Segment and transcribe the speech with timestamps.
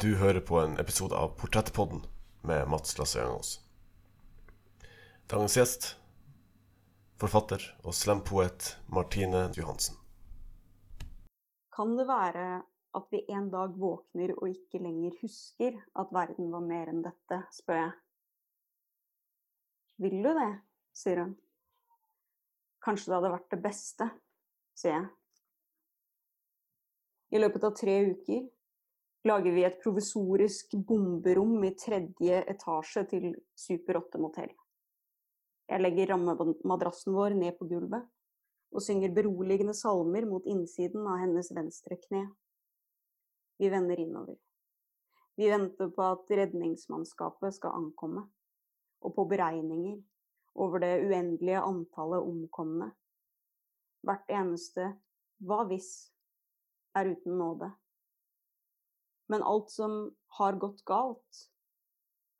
[0.00, 2.04] Du hører på en episode av Portrettpodden
[2.46, 3.48] med Mats Lasse-Jangås.
[5.26, 5.86] Dagens gjest
[7.18, 9.96] forfatter og slampoet Martine Johansen.
[11.74, 12.44] Kan det være
[12.94, 17.40] at vi en dag våkner og ikke lenger husker at verden var mer enn dette,
[17.56, 17.96] spør jeg.
[20.04, 20.52] Vil du det,
[20.94, 21.32] sier hun.
[22.86, 24.08] Kanskje det hadde vært det beste,
[24.78, 25.10] sier jeg.
[27.34, 28.46] I løpet av tre uker
[29.28, 34.52] lager vi et provisorisk bomberom i tredje etasje til Super 8-motell.
[35.68, 38.06] Jeg legger rammemadrassen vår ned på gulvet
[38.72, 42.26] og synger beroligende salmer mot innsiden av hennes venstre kne.
[43.58, 44.36] Vi vender innover.
[45.38, 48.24] Vi venter på at redningsmannskapet skal ankomme,
[49.04, 50.00] og på beregninger
[50.58, 52.90] over det uendelige antallet omkomne.
[54.02, 54.92] Hvert eneste
[55.46, 55.90] hva hvis
[56.98, 57.70] er uten nåde.
[59.28, 61.48] Men alt som har gått galt,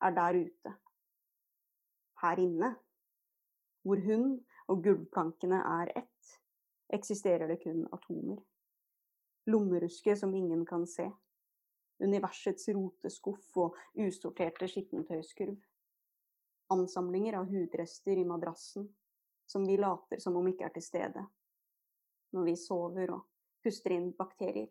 [0.00, 0.74] er der ute.
[2.22, 2.74] Her inne,
[3.82, 4.28] hvor hun
[4.68, 6.34] og gulvplankene er ett,
[6.92, 8.40] eksisterer det kun atomer.
[9.48, 11.08] Lommerusket som ingen kan se.
[12.04, 15.56] Universets roteskuff og usorterte skittentøyskurv.
[16.72, 18.88] Ansamlinger av hudrester i madrassen
[19.48, 21.24] som vi later som om ikke er til stede.
[22.36, 23.24] Når vi sover og
[23.64, 24.68] puster inn bakterier,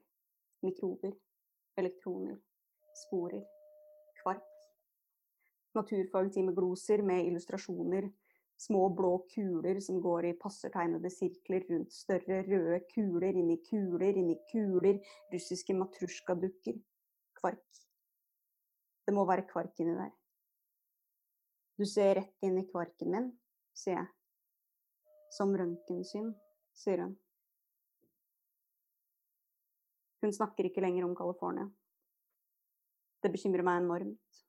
[0.62, 1.16] mikrober,
[1.78, 2.38] elektroner,
[3.06, 3.44] sporer,
[4.22, 4.46] kvark.
[5.78, 8.10] Naturfagtimegloser med illustrasjoner,
[8.58, 14.38] små blå kuler som går i passertegnede sirkler rundt større røde kuler inni kuler inni
[14.52, 14.98] kuler,
[15.34, 16.80] russiske matrusjkadukker,
[17.38, 17.84] kvark.
[19.06, 20.16] Det må være kvark inni der.
[21.78, 23.30] Du ser rett inn i kvarken min,
[23.78, 24.10] sier jeg.
[25.38, 26.32] Som røntgensyn,
[26.74, 27.14] sier hun.
[30.22, 31.68] Hun snakker ikke lenger om California.
[33.22, 34.44] Det bekymrer meg enormt.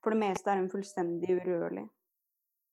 [0.00, 1.86] For det meste er hun fullstendig urørlig.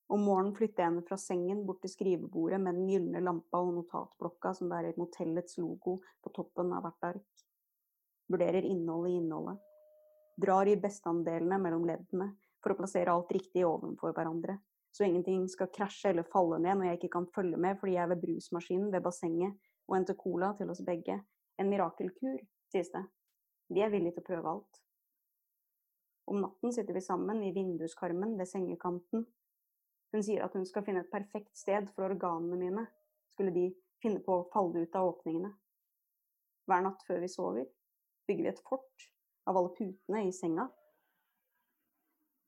[0.07, 3.73] Om morgenen flytter jeg henne fra sengen bort til skrivebordet med den gylne lampa og
[3.75, 7.43] notatblokka som bærer motellets logo på toppen av hvert ark.
[8.31, 9.59] Vurderer innholdet i innholdet.
[10.39, 12.29] Drar i besteandelene mellom leddene
[12.63, 14.57] for å plassere alt riktig ovenfor hverandre,
[14.95, 18.03] så ingenting skal krasje eller falle ned når jeg ikke kan følge med fordi jeg
[18.05, 21.19] er ved brusmaskinen ved bassenget og henter cola til oss begge.
[21.57, 22.41] En mirakelkur,
[22.71, 23.03] sies det.
[23.73, 24.81] Vi er villige til å prøve alt.
[26.27, 29.23] Om natten sitter vi sammen i vinduskarmen ved sengekanten.
[30.13, 32.83] Hun sier at hun skal finne et perfekt sted for organene mine,
[33.33, 33.69] skulle de
[34.03, 35.53] finne på å falle ut av åpningene.
[36.67, 37.67] Hver natt før vi sover,
[38.27, 39.07] bygger vi et fort
[39.47, 40.67] av alle putene i senga.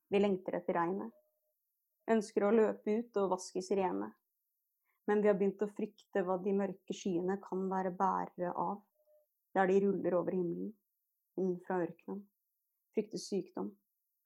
[0.09, 1.15] Vi lengter etter regnet,
[2.11, 4.11] ønsker å løpe ut og vaske sirene.
[5.07, 8.81] Men vi har begynt å frykte hva de mørke skyene kan være bærere av,
[9.59, 10.71] der de ruller over himmelen,
[11.39, 12.23] inn fra ørkenen.
[12.95, 13.73] Frykter sykdom,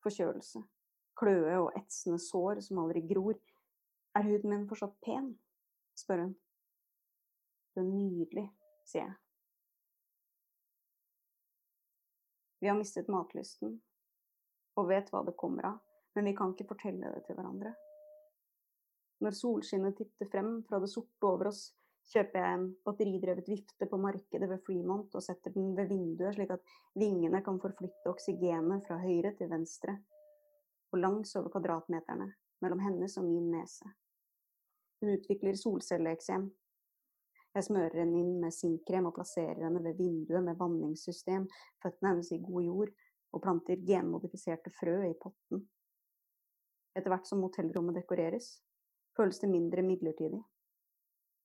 [0.06, 0.62] forkjølelse,
[1.20, 3.40] kløe og etsende sår som aldri gror.
[4.14, 5.34] Er huden min fortsatt pen?
[5.98, 6.34] spør hun.
[7.74, 8.48] Det er nydelig,
[8.86, 9.16] sier jeg.
[12.62, 13.74] Vi har mistet matlysten,
[14.80, 15.80] og vet hva det kommer av,
[16.16, 17.74] men vi kan ikke fortelle det til hverandre.
[19.26, 21.66] Når solskinnet titter frem fra det sorte over oss,
[22.12, 26.52] kjøper jeg en batteridrevet vifte på markedet ved Fremont og setter den ved vinduet, slik
[26.54, 29.96] at vingene kan forflytte oksygenet fra høyre til venstre,
[30.92, 32.30] og langs over kvadratmeterne
[32.64, 33.88] mellom hennes og min nese.
[35.02, 36.46] Hun utvikler solcelleeksem.
[37.54, 41.48] Jeg smører henne inn med sinkkrem og plasserer henne ved vinduet med vanningssystem,
[41.84, 42.94] føttene hennes i god jord,
[43.34, 45.64] og planter genmodifiserte frø i potten.
[46.94, 48.60] Etter hvert som hotellrommet dekoreres,
[49.18, 50.42] føles det mindre midlertidig.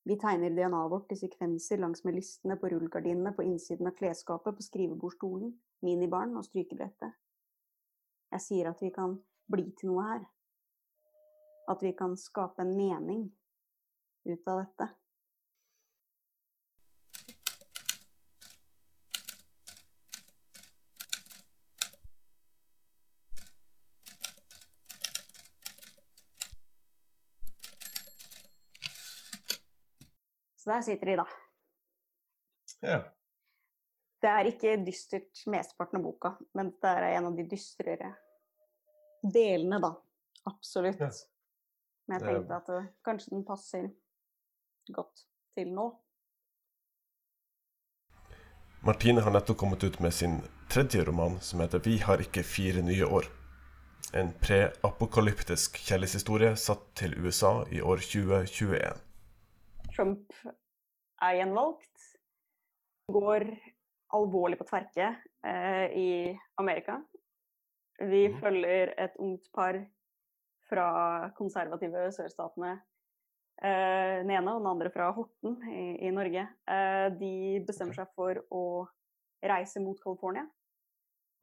[0.03, 4.55] Vi tegner DNA-et vårt i sekvenser langs med listene på rullegardinene på innsiden av klesskapet,
[4.55, 5.51] på skrivebordstolen,
[5.85, 7.17] minibaren og strykebrettet.
[8.31, 9.17] Jeg sier at vi kan
[9.51, 10.23] bli til noe her.
[11.69, 13.27] At vi kan skape en mening
[14.25, 14.89] ut av dette.
[30.69, 31.25] Så der sitter de, da.
[32.85, 32.97] Ja.
[34.21, 38.11] Det er ikke dystert mesteparten av boka, men det er en av de dystrere
[39.23, 39.89] delene, da.
[40.51, 41.01] Absolutt.
[41.01, 41.09] Ja.
[42.05, 43.89] Men jeg tenkte at det, kanskje den passer
[44.93, 45.25] godt
[45.57, 45.87] til nå.
[48.85, 50.37] Martine har nettopp kommet ut med sin
[50.69, 53.33] tredje roman, som heter 'Vi har ikke fire nye år'.
[54.13, 59.08] En preapokalyptisk kjærlighetshistorie satt til USA i år 2021.
[59.99, 60.31] Trump
[61.19, 62.03] er gjenvalgt.
[63.11, 63.43] Går
[64.15, 65.09] alvorlig på tverke
[65.43, 66.11] eh, i
[66.61, 67.01] Amerika.
[67.99, 68.37] Vi mm.
[68.39, 69.81] følger et ungt par
[70.69, 70.87] fra
[71.35, 72.77] konservative sørstatene.
[73.59, 76.45] Eh, den ene og den andre fra Horten i, i Norge.
[76.47, 77.33] Eh, de
[77.67, 78.63] bestemmer seg for å
[79.51, 80.47] reise mot California.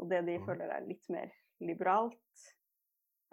[0.01, 0.49] Og det de mm.
[0.49, 1.29] føler er litt mer
[1.61, 2.49] liberalt.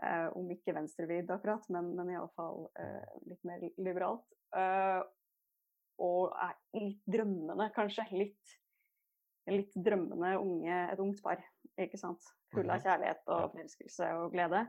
[0.01, 4.25] Eh, om ikke venstrevidd akkurat, men, men iallfall eh, litt mer liberalt.
[4.57, 5.01] Eh,
[6.01, 8.07] og er litt drømmende, kanskje.
[8.18, 8.56] Litt,
[9.48, 11.44] litt drømmende unge, et ungt par.
[11.78, 12.25] Ikke sant?
[12.54, 12.84] Full av Mhm.
[12.88, 14.63] kjærlighet og forelskelse og glede.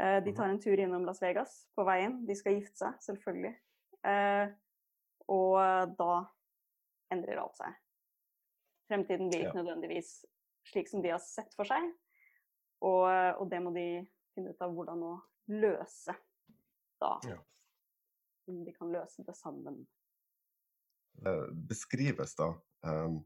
[0.00, 0.36] Eh, de Mhm.
[0.36, 2.24] tar en tur innom Las Vegas på veien.
[2.26, 3.54] De skal gifte seg, selvfølgelig.
[4.04, 4.48] Eh,
[5.28, 6.24] og da
[7.12, 7.74] endrer alt seg.
[8.90, 10.24] Fremtiden blir ikke nødvendigvis
[10.64, 11.92] slik som de har sett for seg.
[12.80, 13.04] Og,
[13.40, 15.12] og det må de finne ut av hvordan å
[15.50, 16.14] løse
[17.02, 17.12] da.
[17.26, 17.38] Ja.
[18.48, 19.82] Om de kan løse det sammen.
[21.18, 21.34] Det
[21.68, 22.52] beskrives da
[22.86, 23.18] um,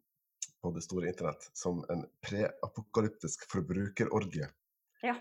[0.62, 4.48] på det store internett som en preapokalyptisk forbrukerorgie.
[5.04, 5.18] Ja.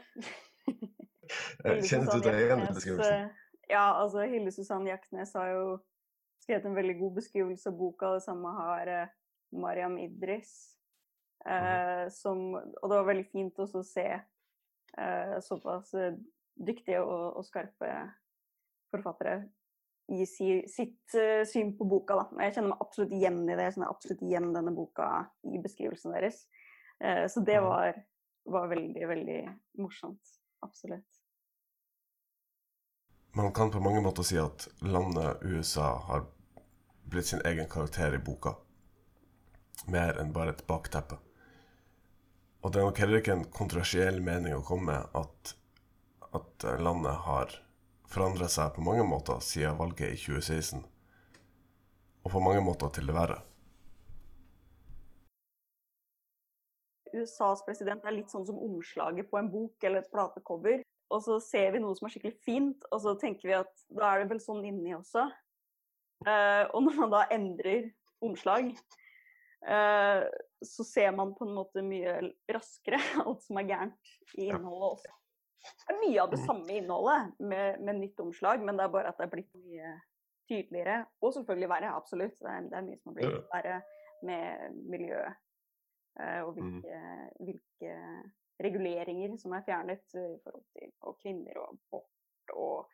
[1.63, 3.21] Eh, Kjenner du deg igjen i beskrivelsen?
[3.29, 5.65] eh, Ja, altså Hilde Susanne Hjertnes har jo
[6.43, 8.09] skrevet en veldig god beskrivelse av boka.
[8.17, 9.13] Det samme har uh,
[9.55, 10.51] Mariam Idris.
[11.45, 14.25] Uh, som, og det var veldig fint å se eh,
[15.45, 16.17] såpass eh,
[16.59, 17.91] dyktige og, og skarpe
[18.91, 19.39] forfattere
[20.11, 22.17] gi si, sitt uh, syn på boka.
[22.19, 22.43] Da.
[22.45, 23.67] Jeg kjenner meg absolutt igjen i det.
[23.67, 25.07] Jeg kjenner absolutt igjen denne boka
[25.47, 26.43] i beskrivelsen deres.
[27.01, 27.95] Eh, så det var,
[28.51, 29.39] var veldig, veldig
[29.81, 30.35] morsomt.
[30.65, 31.19] Absolutt.
[33.33, 36.27] Man kan på mange måter si at landet USA har
[37.07, 38.57] blitt sin egen karakter i boka.
[39.87, 41.17] Mer enn bare et bakteppe.
[42.61, 45.53] Og det er nok heller ikke en kontroversiell mening å komme med at,
[46.37, 47.55] at landet har
[48.11, 50.83] forandra seg på mange måter siden valget i 2016.
[52.21, 53.39] Og på mange måter til det verre.
[57.11, 60.83] USAs president er litt sånn som omslaget på en bok eller et platecover.
[61.11, 64.13] Og så ser vi noe som er skikkelig fint, og så tenker vi at da
[64.13, 65.25] er det vel sånn inni også.
[66.23, 67.89] Eh, og når man da endrer
[68.23, 68.71] omslag,
[69.61, 72.15] så ser man på en måte mye
[72.49, 75.11] raskere alt som er gærent i innholdet også.
[75.61, 79.11] Det er mye av det samme innholdet med, med nytt omslag, men det er bare
[79.13, 79.91] at det er blitt mye
[80.49, 80.95] tydeligere.
[81.21, 82.33] Og selvfølgelig verre, absolutt.
[82.41, 83.75] Det er, det er mye som har blitt verre
[84.25, 85.37] med miljøet.
[86.19, 86.81] eh, og Mm.
[86.81, 86.97] hvilke,
[87.39, 87.93] hvilke
[88.65, 92.89] reguleringer som er fjernet eh, i forhold til og kvinner og abort og,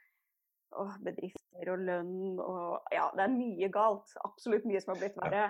[0.78, 4.12] og bedrifter og lønn og Ja, det er mye galt.
[4.28, 5.48] Absolutt mye som har blitt verre.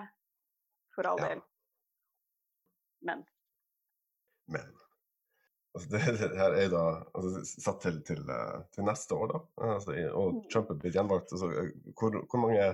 [0.98, 1.28] For all Ja.
[1.30, 1.40] del.
[3.06, 3.22] Men
[4.50, 4.64] Men
[5.76, 6.84] altså, det, det her er da
[7.14, 9.40] altså, satt til, til, eh, til neste år, da.
[9.74, 10.40] Altså, og Mm.
[10.50, 11.32] Trump er blitt gjenvalgt.
[11.36, 12.64] Eh, hvor, hvor mange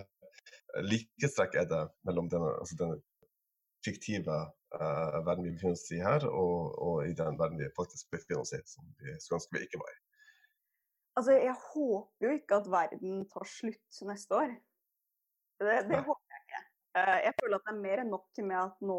[0.89, 2.97] likhetstrekk er det mellom denne, altså, denne
[3.85, 4.37] fiktive
[4.75, 8.41] uh, verden vi befinner oss i her, og, og i den verden vi faktisk befinner
[8.41, 9.99] oss i, som vi skulle ønske vi ikke var i?
[11.19, 14.55] altså, jeg håper jo ikke at verden tar slutt neste år.
[15.63, 16.24] Det, det håper
[16.95, 17.09] jeg.
[17.09, 18.99] Eh, jeg føler at det er mer enn nok med at nå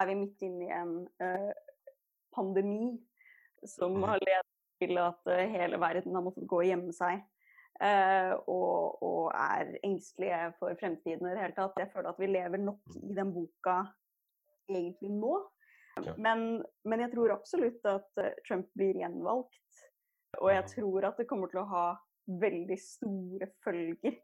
[0.00, 1.52] er vi midt inne i en eh,
[2.34, 2.98] pandemi
[3.66, 4.04] som Mhm.
[4.08, 4.46] har ledet
[4.80, 7.22] til at eh, hele verden har måttet gå og gjemme seg.
[7.80, 11.78] og, og er engstelige for fremtiden i det hele tatt.
[11.78, 13.86] Jeg føler at vi lever nok i den boka
[14.68, 15.48] egentlig nå.
[16.18, 19.80] Men, men jeg tror absolutt at Trump blir gjenvalgt.
[20.42, 20.68] Og jeg Mhm.
[20.74, 21.96] tror at det kommer til å ha
[22.28, 24.20] veldig store følger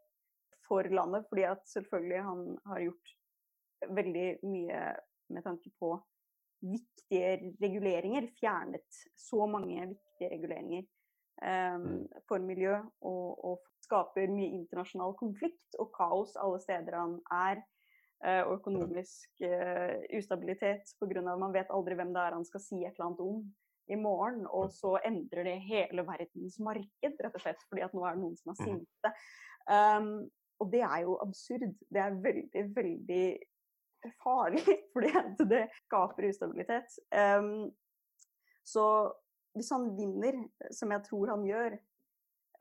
[0.68, 1.26] for landet.
[1.30, 3.14] Fordi at selvfølgelig han har gjort
[4.00, 4.82] veldig mye
[5.34, 5.94] med tanke på
[6.66, 8.30] viktige reguleringer.
[8.40, 10.86] Fjernet så mange viktige reguleringer
[11.42, 12.08] Mm.
[12.28, 12.76] for miljø.
[13.00, 17.62] Og, og skaper mye internasjonal konflikt og kaos alle steder han er.
[18.24, 21.36] eh, og økonomisk uh, ustabilitet pga.
[21.36, 23.42] man vet aldri hvem det er han skal si et eller annet om
[23.92, 24.46] i morgen.
[24.48, 28.22] Og så endrer det hele verdens marked, rett og slett, fordi at nå er det
[28.22, 29.12] noen som er sinte.
[29.68, 30.08] Um,
[30.60, 31.74] og det er jo absurd.
[31.92, 33.26] Det er veldig, veldig
[34.22, 35.12] farlig, fordi
[35.50, 36.98] det skaper ustabilitet.
[37.12, 37.70] Um,
[38.64, 38.86] så
[39.56, 40.38] hvis han vinner,
[40.70, 41.76] som jeg tror han gjør,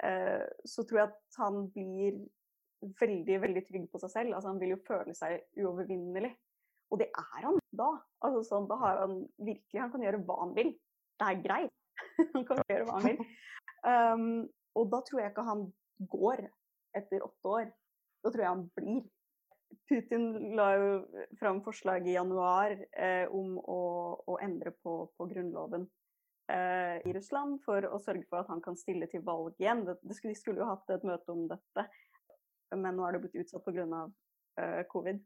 [0.05, 2.19] uh, så tror jeg at han blir
[3.01, 4.35] veldig, veldig trygg på seg selv.
[4.35, 6.33] Altså, han vil jo føle seg uovervinnelig.
[6.93, 7.89] Og det er han da.
[8.25, 10.75] Altså, sånn, da har han virkelig Han kan gjøre hva han vil.
[11.19, 11.73] Det er greit.
[12.35, 13.25] han kan gjøre hva han vil.
[13.85, 14.29] Um,
[14.77, 15.65] og da tror jeg ikke han
[16.11, 16.45] går
[16.95, 17.73] etter åtte år.
[18.25, 19.03] Da tror jeg han blir.
[19.85, 20.23] Putin
[20.57, 20.89] la jo
[21.37, 23.81] fram forslag i januar eh, om å,
[24.33, 25.83] å endre på, på grunnloven
[26.49, 29.83] eh, i Russland for å sørge for at han kan stille til valg igjen.
[29.85, 31.85] Det, det skulle, de skulle jo hatt et møte om dette,
[32.73, 34.05] men nå er det blitt utsatt pga.
[34.61, 35.19] Eh, covid.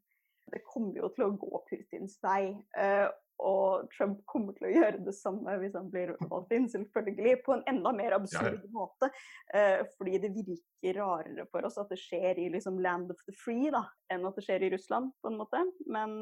[0.49, 2.57] det kommer jo til å gå Putins vei.
[2.81, 3.05] eh,
[3.39, 7.37] og Trump kommer til å gjøre det samme hvis han blir valgt inn, selvfølgelig.
[7.45, 9.09] På en enda mer absurd måte.
[9.53, 13.35] eh, fordi det virker rarere for oss at det skjer i liksom land of the
[13.43, 15.63] free, da, enn at det skjer i Russland, på en måte.
[15.87, 16.19] Men,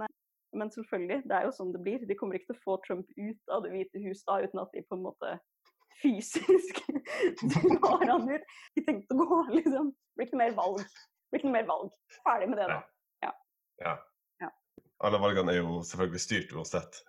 [0.53, 2.05] men selvfølgelig, det er jo sånn det blir.
[2.05, 4.73] De kommer ikke til å få Trump ut av Det hvite hus da, uten at
[4.75, 5.37] de på en måte
[6.01, 6.83] fysisk
[7.55, 8.45] drar han ut.
[8.77, 9.89] De tenkte å gå, liksom.
[9.89, 10.83] Det blir ikke noe mer valg.
[10.85, 11.97] Det blir ikke noe mer valg.
[12.21, 12.77] Ferdig med det, da.
[13.25, 13.33] Ja.
[13.81, 13.95] Ja.
[15.05, 16.99] Alle valgene er jo selvfølgelig styrt uansett,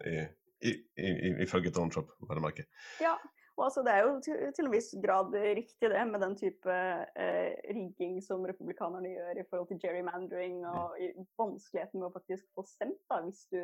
[0.61, 2.11] ifølge Donald Trump.
[2.29, 2.67] vel å merke.
[3.01, 3.15] Ja,
[3.59, 6.75] og altså det er jo til, til en viss grad riktig det, med den type
[7.19, 12.47] eh, rigging som republikanerne gjør i forhold til gerrymandering og i vanskeligheten med å faktisk
[12.55, 13.59] få stemt, da, hvis du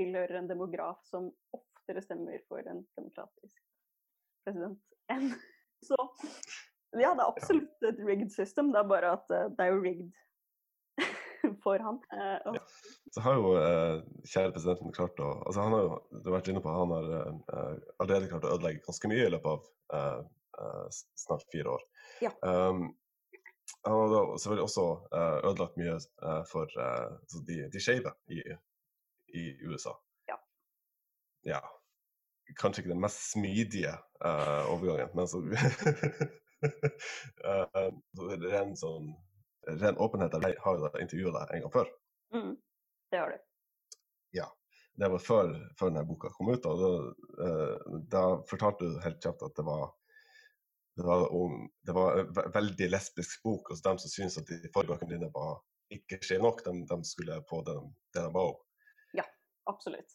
[0.00, 3.62] tilhører en demograf som oftere stemmer for en demokratisk
[4.46, 4.82] president
[5.14, 5.30] enn
[5.84, 5.96] Så
[6.96, 9.82] ja, det er absolutt et rigged system, det er bare at eh, det er jo
[9.84, 10.10] rigged
[11.64, 12.00] for han.
[12.12, 12.62] Eh, Ja.
[13.14, 16.50] Så har jo eh, kjære presidenten klart å altså Han har jo du har vært
[16.50, 20.28] inne på han har eh, allerede klart å ødelegge ganske mye i løpet av
[21.18, 21.82] snart fire år.
[22.22, 22.30] Ja.
[22.46, 22.84] Um,
[23.82, 24.84] han har da selvfølgelig også
[25.18, 25.96] ødelagt mye
[26.46, 28.38] for altså de, de skeive i,
[29.34, 29.96] i USA.
[30.30, 30.38] Ja.
[31.50, 31.60] Ja.
[32.60, 35.42] Kanskje ikke den mest smidige uh, overgangen, men så
[36.64, 39.10] Eh, så ren sånn
[39.66, 40.36] ren åpenhet.
[40.42, 41.90] Jeg har jo intervjua deg en gang før.
[42.34, 42.54] mm,
[43.10, 43.42] det har du.
[44.94, 46.66] det var før, før denne boka kom ut.
[46.66, 46.90] og Da,
[47.46, 49.88] eh, da fortalte du helt kjapt at det var,
[50.96, 53.70] det var, om, det var en veldig lesbisk bok.
[53.70, 55.58] hos dem som syntes at de forrige dine var
[55.94, 57.74] ikke skje nok, de, de skulle få det,
[58.14, 58.60] det de ba om.
[59.66, 60.10] Absolutt.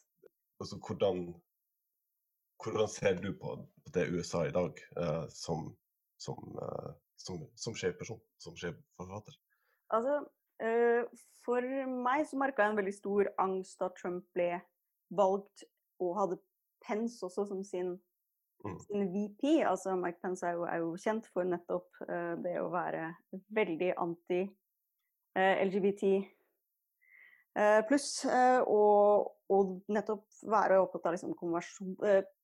[0.60, 1.34] Altså, hvordan,
[2.62, 3.54] hvordan ser du på,
[3.84, 5.76] på det USA i dag eh, som,
[6.22, 9.34] som, uh, som, som sjefperson, som sjefforfatter?
[9.94, 10.14] Altså,
[10.62, 11.02] eh,
[11.44, 11.60] for
[12.04, 14.52] meg så merka jeg en veldig stor angst da Trump ble
[15.16, 15.64] valgt
[16.00, 16.36] og hadde
[16.86, 17.98] Pence også som sin,
[18.60, 18.78] Mm.
[18.78, 19.64] sin VP.
[19.64, 23.14] Altså Mike Pence er jo, er jo kjent for nettopp eh, det å være
[23.56, 26.02] veldig anti-LGBT
[27.56, 31.32] eh, pluss, og, og nettopp være opptatt av liksom,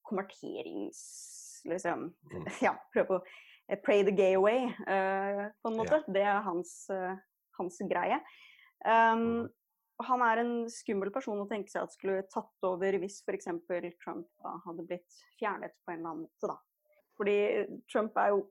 [0.08, 1.00] konverterings...
[1.66, 2.44] Liksom, Mm.
[2.66, 3.24] ja, prøve å
[3.82, 6.02] pray the gay away, eh, på en måte.
[6.06, 6.12] Ja.
[6.12, 7.16] Det er hans, eh,
[7.58, 8.20] hans greie.
[8.86, 9.48] Um,
[10.04, 13.48] han er en skummel person å tenke seg at skulle tatt over hvis f.eks.
[14.02, 16.50] Trump da, hadde blitt fjernet på en eller annen måte.
[16.52, 16.58] Da.
[17.16, 17.38] Fordi
[17.90, 18.42] Trump er jo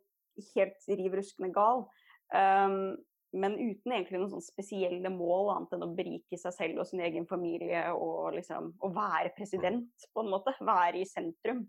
[0.56, 1.86] helt riv ruskende gal.
[2.34, 2.98] Um,
[3.36, 7.04] men uten egentlig noen sånn spesielle mål annet enn å berike seg selv og sin
[7.04, 10.56] egen familie og liksom å være president, på en måte.
[10.66, 11.66] Være i sentrum.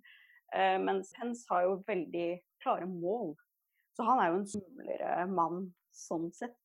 [0.54, 2.28] Uh, mens Pence har jo veldig
[2.62, 3.34] klare mål.
[3.96, 6.56] Så han er jo en skumlere mann sånn sett.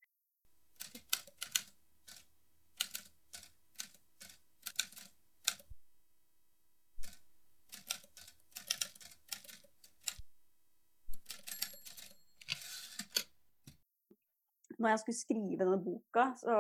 [14.82, 16.56] Når jeg skulle skrive denne boka, så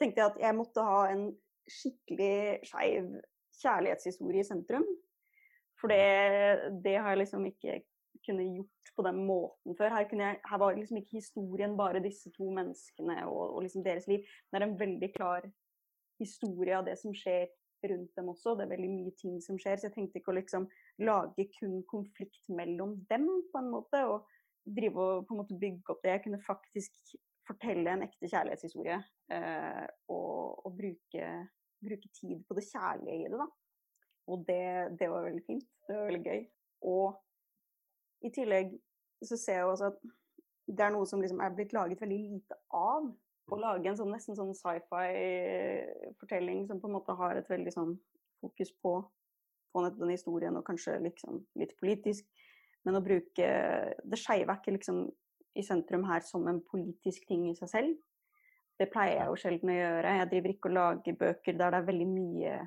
[0.00, 1.28] tenkte jeg at jeg måtte ha en
[1.70, 3.12] skikkelig skeiv
[3.60, 4.86] kjærlighetshistorie i sentrum.
[5.78, 7.80] For det, det har jeg liksom ikke
[8.26, 9.94] kunnet gjort på den måten før.
[9.94, 14.08] Her, jeg, her var liksom ikke historien bare disse to menneskene og, og liksom deres
[14.10, 14.26] liv.
[14.50, 15.46] Det er en veldig klar
[16.18, 17.46] historie av det som skjer
[17.86, 18.56] rundt dem også.
[18.58, 19.78] Det er veldig mye ting som skjer.
[19.78, 20.66] Så jeg tenkte ikke å liksom
[21.06, 24.02] lage kun konflikt mellom dem, på en måte.
[24.10, 24.26] Og
[24.68, 26.16] drive og på en måte bygge opp det.
[26.16, 27.14] Jeg kunne faktisk
[27.48, 28.98] fortelle en ekte kjærlighetshistorie.
[29.32, 31.30] Eh, og, og bruke,
[31.84, 33.48] bruke tid på det kjærlige i det, da.
[34.28, 35.66] Og det, det var veldig fint.
[35.88, 36.42] Det var veldig gøy.
[36.92, 38.74] Og i tillegg
[39.24, 39.98] så ser jeg også at
[40.68, 43.06] det er noe som liksom er blitt laget veldig lite av.
[43.48, 47.94] Å lage en sånn, nesten sånn sci-fi-fortelling som på en måte har et veldig sånn
[48.42, 48.92] fokus på,
[49.72, 52.28] på den historien, og kanskje liksom litt politisk.
[52.84, 53.48] Men å bruke
[54.04, 55.06] Det skeive er ikke liksom
[55.58, 57.96] i sentrum her som en politisk ting i seg selv.
[58.78, 60.18] Det pleier jeg jo sjelden å gjøre.
[60.20, 62.58] Jeg driver ikke og lager bøker der det er veldig mye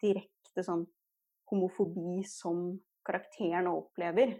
[0.00, 0.86] direkte sånn
[1.50, 4.36] homofobi som karakterene opplever.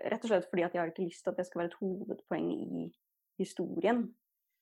[0.00, 1.80] Rett og slett fordi at jeg har ikke lyst til at det skal være et
[1.80, 2.86] hovedpoeng i
[3.40, 4.04] historien.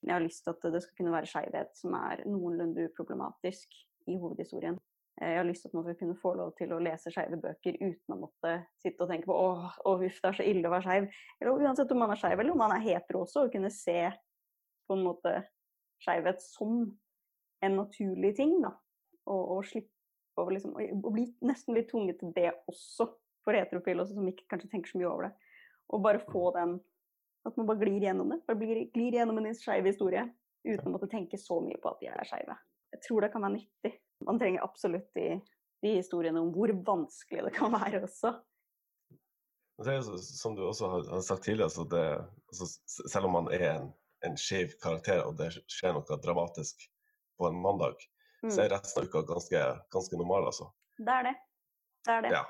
[0.02, 3.74] Jeg har lyst til at det skal kunne være skeivhet som er noenlunde uproblematisk
[4.08, 4.78] i hovedhistorien.
[5.18, 7.74] Jeg har lyst til at man skal kunne få lov til å lese skeive bøker
[7.80, 10.72] uten å måtte sitte og tenke på åh, åh huff, det er så ille å
[10.76, 11.08] være skeiv.
[11.40, 13.96] Eller uansett om man er skeiv eller om man er hetero også, å kunne se
[14.86, 15.34] på en måte
[16.04, 16.84] skeivhet som
[17.66, 18.54] en naturlig ting.
[18.62, 18.76] da.
[19.26, 19.97] Og, og slippe
[20.38, 23.08] å liksom, og bli nesten litt tvunget til det også,
[23.44, 25.32] for heterofile også, som ikke kanskje tenker så mye over det.
[25.88, 26.78] Og bare få den
[27.46, 28.40] At man bare glir gjennom det.
[28.44, 30.24] Bare glir, glir gjennom en skeiv historie
[30.66, 32.56] uten å måtte tenke så mye på at de er skeive.
[32.92, 33.92] jeg tror det kan være nyttig.
[34.26, 35.38] Man trenger absolutt de,
[35.84, 38.34] de historiene om hvor vanskelig det kan være også.
[39.78, 42.04] Så- som du også har, har sagt tidligere, så det,
[42.50, 42.66] altså,
[43.08, 43.92] selv om man er en,
[44.26, 46.82] en skeiv karakter og det skjer noe dramatisk
[47.38, 47.94] på en mandag,
[48.42, 48.50] Mm.
[48.54, 50.68] så er resten av uka ganske, ganske normal, altså.
[50.98, 51.34] Det er det.
[52.06, 52.30] Det er det.
[52.36, 52.44] Ja.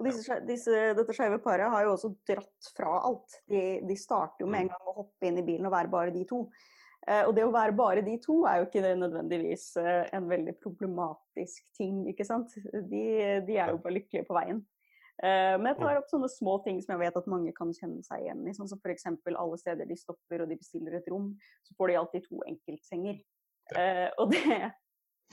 [0.00, 3.36] Og disse, disse, dette skeive paret har jo også dratt fra alt.
[3.50, 4.74] De, de starter jo med en Mm.
[4.74, 6.50] gang å hoppe inn i bilen og være bare de to.
[7.06, 10.54] Eh, og det å være bare de to er jo ikke nødvendigvis eh, en veldig
[10.60, 12.52] problematisk ting, ikke sant.
[12.72, 13.04] De,
[13.46, 14.64] de er jo bare lykkelige på veien.
[15.22, 15.82] Eh, men jeg Mm.
[15.84, 18.52] tar opp sånne små ting som jeg vet at mange kan kjenne seg igjen i.
[18.56, 19.04] Sånn som f.eks.
[19.36, 23.20] alle steder de stopper og de bestiller et rom, så får de alltid to enkeltsenger.
[23.78, 24.42] Eh, og det,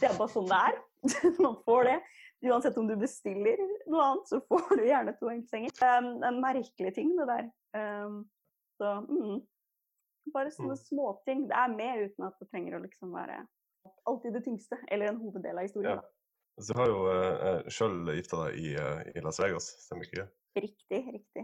[0.02, 0.80] det er bare sånn det er.
[1.46, 1.98] Man får det.
[2.46, 5.74] Uansett om du bestiller noe annet, så får du gjerne to enkeltsenger.
[5.82, 7.48] Um, en merkelig ting, det der.
[7.78, 8.20] Um,
[8.78, 9.40] så mm,
[10.36, 10.84] bare sånne Mm.
[10.84, 11.48] småting.
[11.50, 13.40] Det er med uten at det trenger å liksom være
[14.06, 15.98] alltid det tyngste, eller en hoveddel av historien.
[15.98, 16.14] Ja.
[16.62, 20.24] Så du har jo uh, sjøl gifta deg i, uh, i Las Vegas, stemmer ikke
[20.24, 20.28] det?
[20.68, 21.44] Riktig, riktig.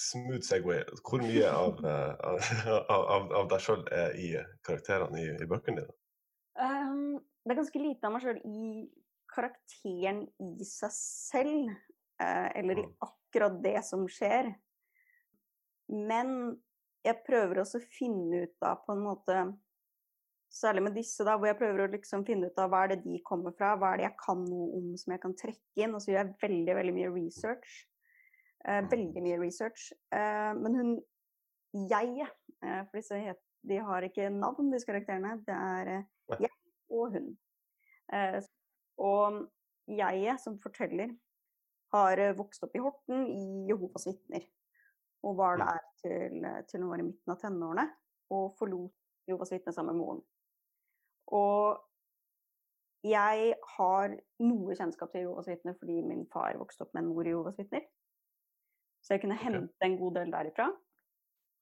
[0.00, 0.82] Smooth Segway.
[1.04, 4.30] Hvor mye av, uh, av, av, av deg sjøl er i
[4.66, 5.96] karakterene i, i bøkene dine?
[6.60, 8.64] Um, det er ganske lite av meg sjøl i
[9.30, 11.70] karakteren i seg selv,
[12.20, 12.94] uh, eller i Mm.
[13.06, 14.54] akkurat det som skjer.
[15.88, 16.60] Men
[17.04, 19.58] jeg prøver også å finne ut av på en måte
[20.50, 23.04] Særlig med disse, da, hvor jeg prøver å liksom finne ut av hva er det
[23.04, 25.94] de kommer fra, hva er det jeg kan noe om som jeg kan trekke inn.
[25.94, 27.86] Og så gjør jeg veldig, veldig mye research.
[28.66, 29.92] Uh, veldig mye research.
[30.10, 30.90] Uh, men hun
[31.86, 32.26] jeg,
[32.58, 33.36] for disse
[33.70, 35.36] de har ikke navn, disse karakterene.
[35.46, 36.02] Det er.
[36.38, 36.50] Jeg
[36.90, 37.28] og hun.
[38.12, 38.40] Eh,
[38.98, 39.50] og
[39.90, 41.12] jeg som forteller
[41.94, 44.46] har eh, vokst opp i Horten i Jehovas vitner.
[45.22, 45.66] Og var Mm.
[45.66, 47.86] der til, til hun var i midten av tenårene.
[48.30, 48.94] Og forlot
[49.28, 50.22] Jehovas vitner sammen med moren.
[51.26, 51.80] Og
[53.04, 57.24] jeg har noe kjennskap til Jehovas vitner fordi min far vokste opp med en mor
[57.26, 57.84] i Jehovas vitner.
[59.00, 60.68] Så jeg kunne hente en god del derifra.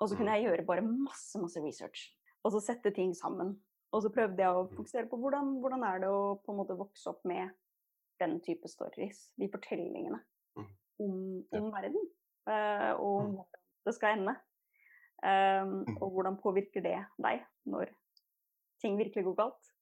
[0.01, 2.09] Og så kunne jeg gjøre bare masse, masse research.
[2.45, 3.57] Og så sette ting sammen.
[3.93, 4.75] Og så prøvde jeg å Mm.
[4.77, 7.51] fokusere på hvordan, hvordan er det å på en måte vokse opp med
[8.21, 10.21] den type stories, de fortellingene
[10.57, 10.67] Mm.
[11.01, 12.09] om, om verden.
[12.47, 13.33] Uh, og om Mm.
[13.37, 14.37] hvordan det skal ende.
[15.23, 17.89] Um, og hvordan påvirker det deg når
[18.81, 19.73] ting virkelig går galt.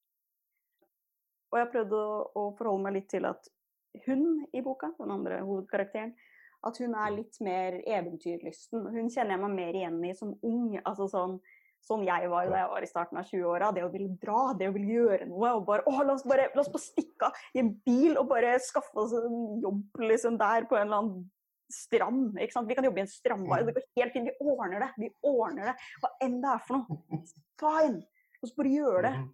[1.52, 3.48] Og jeg prøvde å, å forholde meg litt til at
[4.06, 6.14] hun i boka, den andre hovedkarakteren,
[6.66, 8.88] at hun er litt mer eventyrlysten.
[8.92, 10.78] Hun kjenner jeg meg mer igjen i som ung.
[10.84, 11.40] altså sånn
[11.86, 13.68] Sånn jeg var da jeg var i starten av 20-åra.
[13.74, 15.52] Det å ville dra, det å ville gjøre noe.
[15.54, 18.26] og bare, å, la oss bare, la oss bare stikke av i en bil og
[18.28, 21.30] bare skaffe oss en jobb liksom der på en eller annen
[21.70, 22.36] strand.
[22.42, 22.68] ikke sant?
[22.68, 23.62] Vi kan jobbe i en strandbar.
[23.66, 24.26] Det går helt fint.
[24.30, 24.90] Vi ordner det.
[24.98, 25.76] Vi ordner det.
[26.02, 27.20] Hva enn det er for noe.
[27.62, 28.02] Fine!
[28.36, 29.12] La oss bare gjøre det.
[29.20, 29.28] Mhm.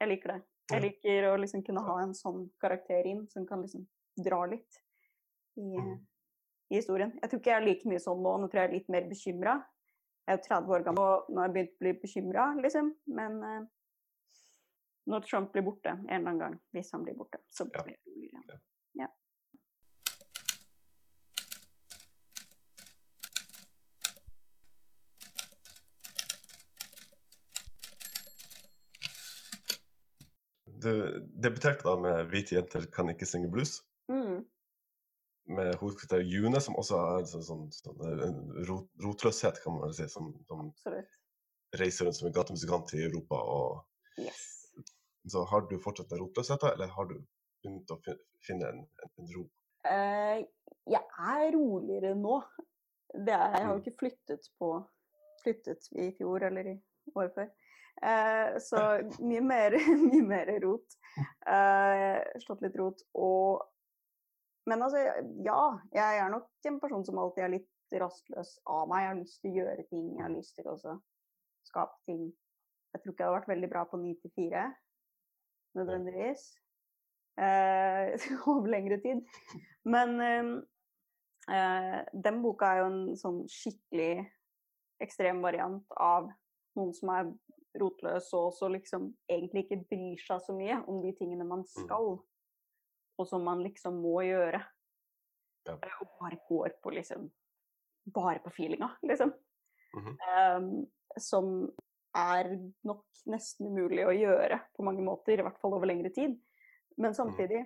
[0.00, 0.42] Jeg liker det.
[0.72, 3.86] Jeg liker å liksom kunne ha en sånn karakter inn som kan liksom
[4.20, 4.80] dra litt
[5.56, 5.96] i, Mhm.
[6.70, 7.12] i historien.
[7.22, 8.36] Jeg tror ikke jeg er like mye sånn nå.
[8.40, 9.64] Nå tror jeg jeg er litt mer bekymra.
[10.26, 12.88] Jeg er jo 30 år gammel og nå har jeg begynt å bli bekymra, liksom.
[13.14, 13.60] Men eh,
[15.06, 18.00] når Trump blir borte en eller annen gang, hvis han blir borte, så blir det
[18.10, 18.58] roligere.
[18.98, 19.06] Ja.
[19.06, 19.08] Ja.
[30.66, 30.90] Du
[31.38, 34.44] debuterte da med 'Hvite jenter kan ikke synge blues', Mm.
[35.46, 39.94] Med hovedkvarter June, som også har en sånn, sånn, sånn rot, rotløshet, kan man vel
[39.94, 40.70] si, som, som
[41.76, 43.40] reiser rundt som en gatemusikant i Europa.
[43.42, 43.84] Og,
[44.16, 44.72] Yes.
[45.28, 47.18] så har du fortsatt den rotløsheten, eller har du
[47.62, 47.98] begynt å
[48.46, 49.42] finne en, en, en ro?
[49.86, 50.40] Uh,
[50.88, 52.38] jeg er roligere nå.
[53.12, 53.82] Det er, jeg har jo Mm.
[53.84, 54.70] ikke flyttet på
[55.44, 56.76] flyttet i fjor eller i
[57.14, 57.50] året før.
[58.02, 58.80] Eh, så
[59.28, 59.76] mye mer,
[60.10, 60.96] mye mer rot.
[61.46, 63.04] Eh, slått litt rot.
[63.14, 63.62] Og
[64.66, 65.02] Men altså,
[65.46, 65.60] ja.
[65.94, 69.04] Jeg er nok en person som alltid er litt rastløs av meg.
[69.04, 70.06] Jeg har lyst til å gjøre ting.
[70.16, 70.76] Jeg har lyst til å
[71.66, 72.28] skape ting.
[72.94, 74.62] Jeg tror ikke jeg hadde vært veldig bra på 9 til 4,
[75.76, 76.46] nødvendigvis.
[77.36, 78.16] Eh,
[78.52, 79.20] over lengre tid.
[79.84, 80.52] Men eh,
[81.56, 84.24] eh, den boka er jo en sånn skikkelig
[85.04, 86.30] ekstrem variant av
[86.78, 87.28] noen som er
[87.76, 92.14] rotløs og også liksom egentlig ikke bryr seg så mye om de tingene man skal,
[93.18, 94.62] og som man liksom må gjøre.
[95.66, 95.74] Ja.
[95.74, 97.30] Eh, Og bare går på liksom
[98.14, 99.32] Bare på feelinga, liksom.
[99.96, 100.56] Mm -hmm.
[100.56, 100.86] um,
[101.18, 101.72] som
[102.14, 106.36] er nok nesten umulig å gjøre på mange måter, i hvert fall over lengre tid.
[106.96, 107.64] Men samtidig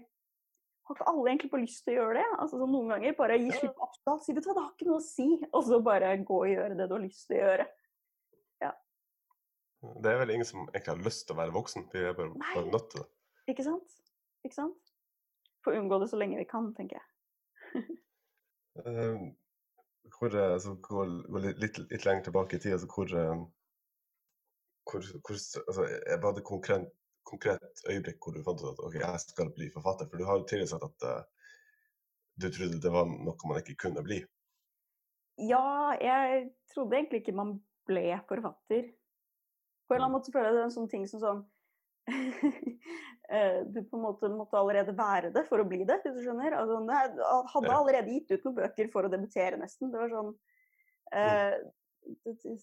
[0.90, 2.26] har ikke alle egentlig på lyst til å gjøre det.
[2.42, 4.98] Altså sånn Noen ganger bare gi slipp på absolutt, si hva, det har ikke noe
[4.98, 7.66] å si, og så bare gå og gjøre det du har lyst til å gjøre.
[8.64, 8.72] Ja.
[10.02, 11.86] Det er vel ingen som egentlig har lyst til å være voksen.
[11.92, 13.08] de er bare, bare nødt til det.
[13.54, 13.98] Ikke sant?
[14.44, 14.89] Ikke sant?
[15.64, 17.86] Få unngå det så lenge vi kan, tenker jeg.
[18.80, 19.16] Eh,
[20.14, 23.42] hvor, altså, så gå, gå litt, litt, litt lenger tilbake i tid, altså hvor, eh,
[24.90, 26.86] hvor, hvor altså, jeg Var det konkret,
[27.26, 30.08] konkret øyeblikk hvor du fant ut at ok, jeg skal bli forfatter?
[30.10, 31.50] For du har jo tidligere sagt at uh,
[32.40, 34.20] du trodde det var noe man ikke kunne bli.
[35.40, 38.90] Ja, jeg trodde egentlig ikke man ble forfatter.
[39.86, 41.59] På en eller annen måte føler jeg det er en sånn ting som sånn eh,
[43.70, 46.56] Du på en måte måtte allerede være det for å bli det, hvis du skjønner.
[46.58, 49.92] Altså, jeg hadde allerede gitt ut noen bøker for å debutere, nesten.
[49.92, 50.32] Det var sånn
[51.14, 51.60] eh,
[52.24, 52.56] det, det,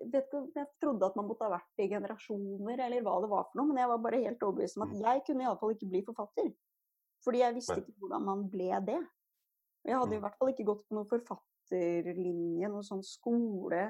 [0.00, 3.18] jeg vet ikke om jeg trodde at man måtte ha vært i generasjoner, eller hva
[3.20, 5.02] det var for noe, men jeg var bare helt overbevist om at Mm.
[5.02, 6.50] jeg kunne iallfall ikke bli forfatter.
[7.26, 9.00] Fordi jeg visste ikke hvordan man ble det.
[9.02, 10.24] Og jeg hadde i Mm.
[10.24, 13.84] hvert fall ikke gått på noen forfatterlinje, noen sånn skole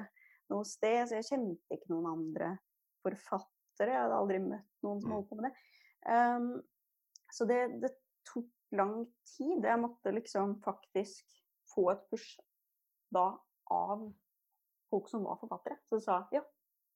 [0.49, 2.57] noe sted, så jeg kjente ikke noen andre
[3.05, 3.53] forfattere.
[3.85, 5.15] Jeg hadde aldri møtt noen som Mm.
[5.15, 5.55] holdt på med det.
[6.07, 6.63] Um,
[7.31, 7.91] så det, det
[8.25, 9.63] tok lang tid.
[9.63, 11.25] Jeg måtte liksom faktisk
[11.75, 12.39] få et push
[13.13, 13.37] da
[13.71, 14.13] av
[14.89, 15.77] folk som var forfattere.
[15.89, 16.41] Som sa ja,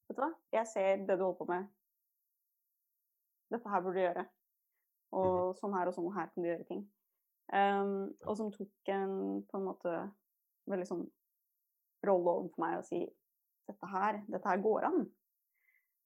[0.10, 1.68] vet du hva, jeg ser det du holder på med.
[3.52, 4.26] Dette her burde du gjøre.
[5.12, 6.84] Og sånn her og sånn her kan du gjøre ting.
[7.52, 9.96] Um, og som tok en på en måte
[10.72, 11.02] veldig sånn
[12.08, 13.02] rolle overfor meg og si
[13.68, 15.02] dette her, dette her går an.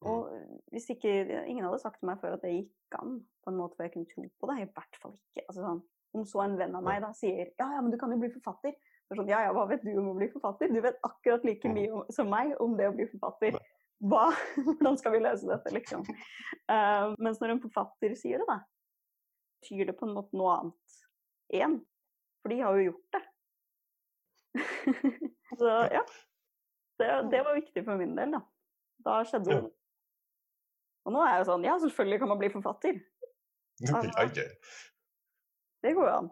[0.03, 0.27] Og
[0.73, 1.12] hvis ikke
[1.47, 3.93] ingen hadde sagt til meg før at det gikk an på en måte hvor jeg
[3.93, 5.45] kunne tro på det, i hvert fall ikke.
[5.45, 5.79] Altså sånn,
[6.15, 8.31] om så en venn av meg da sier ja, ja, men du kan jo bli
[8.34, 8.75] forfatter.
[9.05, 10.71] Så sånn, ja, ja, hva vet du om å bli forfatter?
[10.73, 13.58] Du vet akkurat like mye om, som meg om det å bli forfatter.
[14.05, 14.27] Hva?
[14.65, 16.05] Hvordan skal vi løse dette, liksom?
[16.69, 18.60] Uh, mens når en forfatter sier det, da,
[19.62, 20.99] betyr det på en måte noe annet
[21.53, 21.79] igjen.
[22.41, 23.23] For de har jo gjort det.
[25.62, 26.03] så ja.
[26.95, 28.41] Det, det var viktig for min del, da.
[29.05, 29.73] Da skjedde det.
[31.05, 33.03] Og nå er jeg jo sånn Ja, selvfølgelig kan man bli forfatter.
[33.83, 33.99] Ja.
[35.83, 36.27] Det går jo an.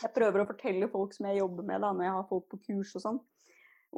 [0.00, 2.58] Jeg prøver å fortelle folk som jeg jobber med, da, når jeg har folk på
[2.62, 3.18] kurs og sånn,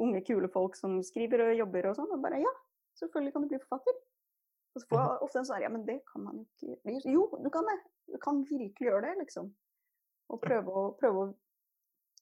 [0.03, 2.51] unge, kule folk som skriver og jobber og sånn, og bare ja,
[2.99, 3.97] selvfølgelig kan du bli forfatter.
[4.75, 7.13] Og så får jeg ofte en sånn ja, men det kan man jo ikke.
[7.15, 7.77] Jo, du kan det.
[8.11, 9.49] Du kan virkelig gjøre det, liksom.
[10.29, 11.31] Og prøve å, prøve å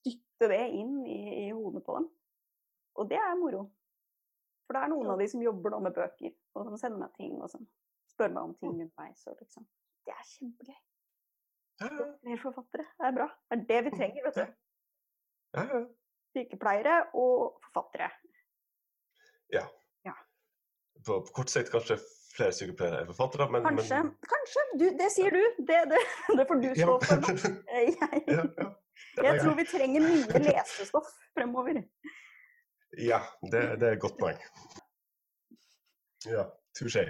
[0.06, 2.08] dytte det inn i, i hodet på dem.
[2.98, 3.66] Og det er moro.
[4.68, 7.14] For det er noen av de som jobber da med bøker, og som sender meg
[7.16, 7.66] ting og som
[8.08, 9.66] Spør meg om ting underveis og liksom.
[10.08, 10.78] Det er kjempegøy.
[11.78, 12.86] Ja, ja, Flere forfattere.
[12.98, 13.26] Det er bra.
[13.46, 14.56] Det er det vi trenger, vet du.
[15.58, 15.82] ja, ja.
[16.34, 18.08] Sykepleiere og forfattere.
[21.06, 21.96] På, på kort sikt kanskje
[22.36, 24.02] flere sykepleiere enn forfattere, men Kanskje.
[24.04, 24.64] men, Kanskje.
[24.80, 25.40] Du, det sier du.
[25.70, 26.00] Det, det,
[26.38, 27.42] det får du ja, stå for.
[27.78, 27.94] Jeg,
[28.28, 28.68] ja, ja.
[29.22, 31.80] jeg tror vi trenger mye lesestoff fremover.
[32.96, 33.20] Ja,
[33.52, 34.38] det, det er et godt poeng.
[36.26, 36.44] Ja,
[36.78, 37.04] touché.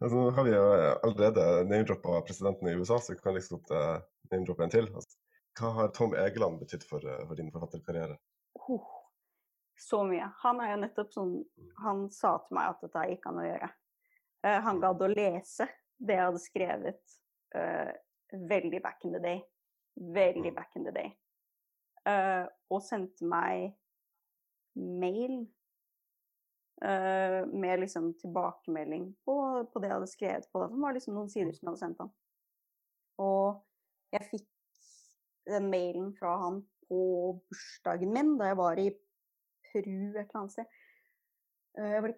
[0.00, 0.66] Altså, nå har vi jo
[1.02, 3.98] allerede name-droppa presidenten i USA, så vi kan liksom uh,
[4.30, 4.86] name-droppe en til.
[4.94, 5.18] Altså,
[5.58, 8.14] hva har Tom Egeland betydd for, uh, for din forfatterkarriere?
[8.54, 8.86] Oh,
[9.78, 10.26] så mye.
[10.42, 11.34] Han er jo nettopp sånn
[11.82, 13.68] Han sa til meg at dette gikk an å gjøre.
[14.46, 17.14] Uh, han gadd å lese det jeg hadde skrevet
[17.58, 17.90] uh,
[18.50, 19.42] veldig back in the day.
[19.98, 21.12] Veldig back in the day.
[22.06, 23.72] Uh, og sendte meg
[24.78, 25.46] mail
[26.78, 29.34] med liksom tilbakemelding på,
[29.66, 30.68] på det jeg hadde skrevet på det.
[30.70, 32.12] Det var liksom noen sider som jeg hadde sendt han.
[33.18, 34.46] Og jeg fikk
[35.50, 37.00] den mailen fra han på
[37.50, 38.86] bursdagen min da jeg var i
[39.72, 40.66] Peru et eller annet sted.
[41.78, 42.14] Eh, Jeg var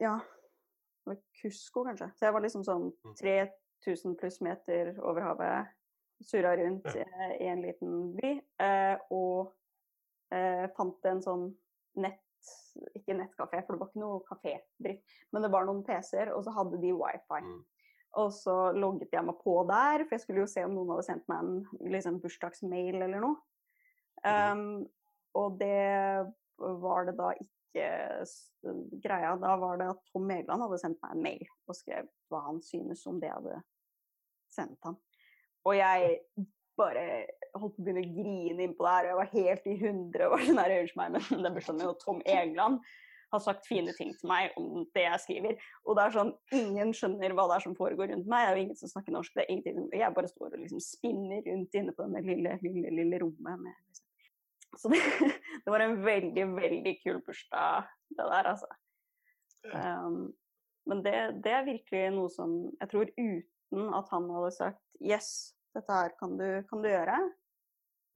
[0.00, 2.10] ja, det var Cusco kanskje.
[2.16, 3.14] Så jeg var liksom sånn Mm.
[3.84, 5.68] 3000 pluss meter over havet.
[6.22, 8.30] Surra rundt eh, i en liten by.
[8.60, 9.52] eh, Og
[10.32, 11.46] eh, fant en sånn
[11.96, 12.20] nett
[12.96, 16.52] Ikke nettkafé, for det var ikke noe kafédritt, Men det var noen PC-er, og så
[16.54, 17.40] hadde de wifi.
[17.42, 17.64] Mm.
[18.16, 21.04] Og så logget jeg meg på der, for jeg skulle jo se om noen hadde
[21.04, 23.36] sendt meg en liksom, bursdagsmail eller noe.
[24.24, 24.88] Um,
[25.34, 27.50] og det var det da ikke
[29.02, 29.34] greia.
[29.40, 32.62] Da var det at Tom Egeland hadde sendt meg en mail og skrev hva han
[32.64, 33.60] synes om det jeg hadde
[34.50, 34.96] sendt ham.
[35.68, 36.16] Og jeg
[36.80, 37.04] bare
[37.58, 40.44] holdt på å begynne å grine innpå der, jeg var helt i hundre og var
[40.46, 42.80] sånn her, unnskyld meg, men det bursdagen min, og Tom Egeland
[43.30, 45.66] har sagt fine ting til meg om det jeg skriver.
[45.86, 48.46] Og det er sånn, ingen skjønner hva det er som foregår rundt meg.
[48.46, 49.36] Det er jo ingen som snakker norsk.
[49.36, 49.84] det er ingenting.
[49.94, 53.62] Jeg bare står og liksom spinner rundt inne på denne lille, lille, lille rommet.
[53.62, 54.09] Med, liksom.
[54.78, 55.00] Så det,
[55.64, 58.70] det var en veldig, veldig kul bursdag, det der, altså.
[59.74, 60.30] Um,
[60.88, 65.28] Men det, det er virkelig noe som jeg tror uten at han hadde sagt yes,
[65.76, 67.18] dette her kan du, kan du gjøre,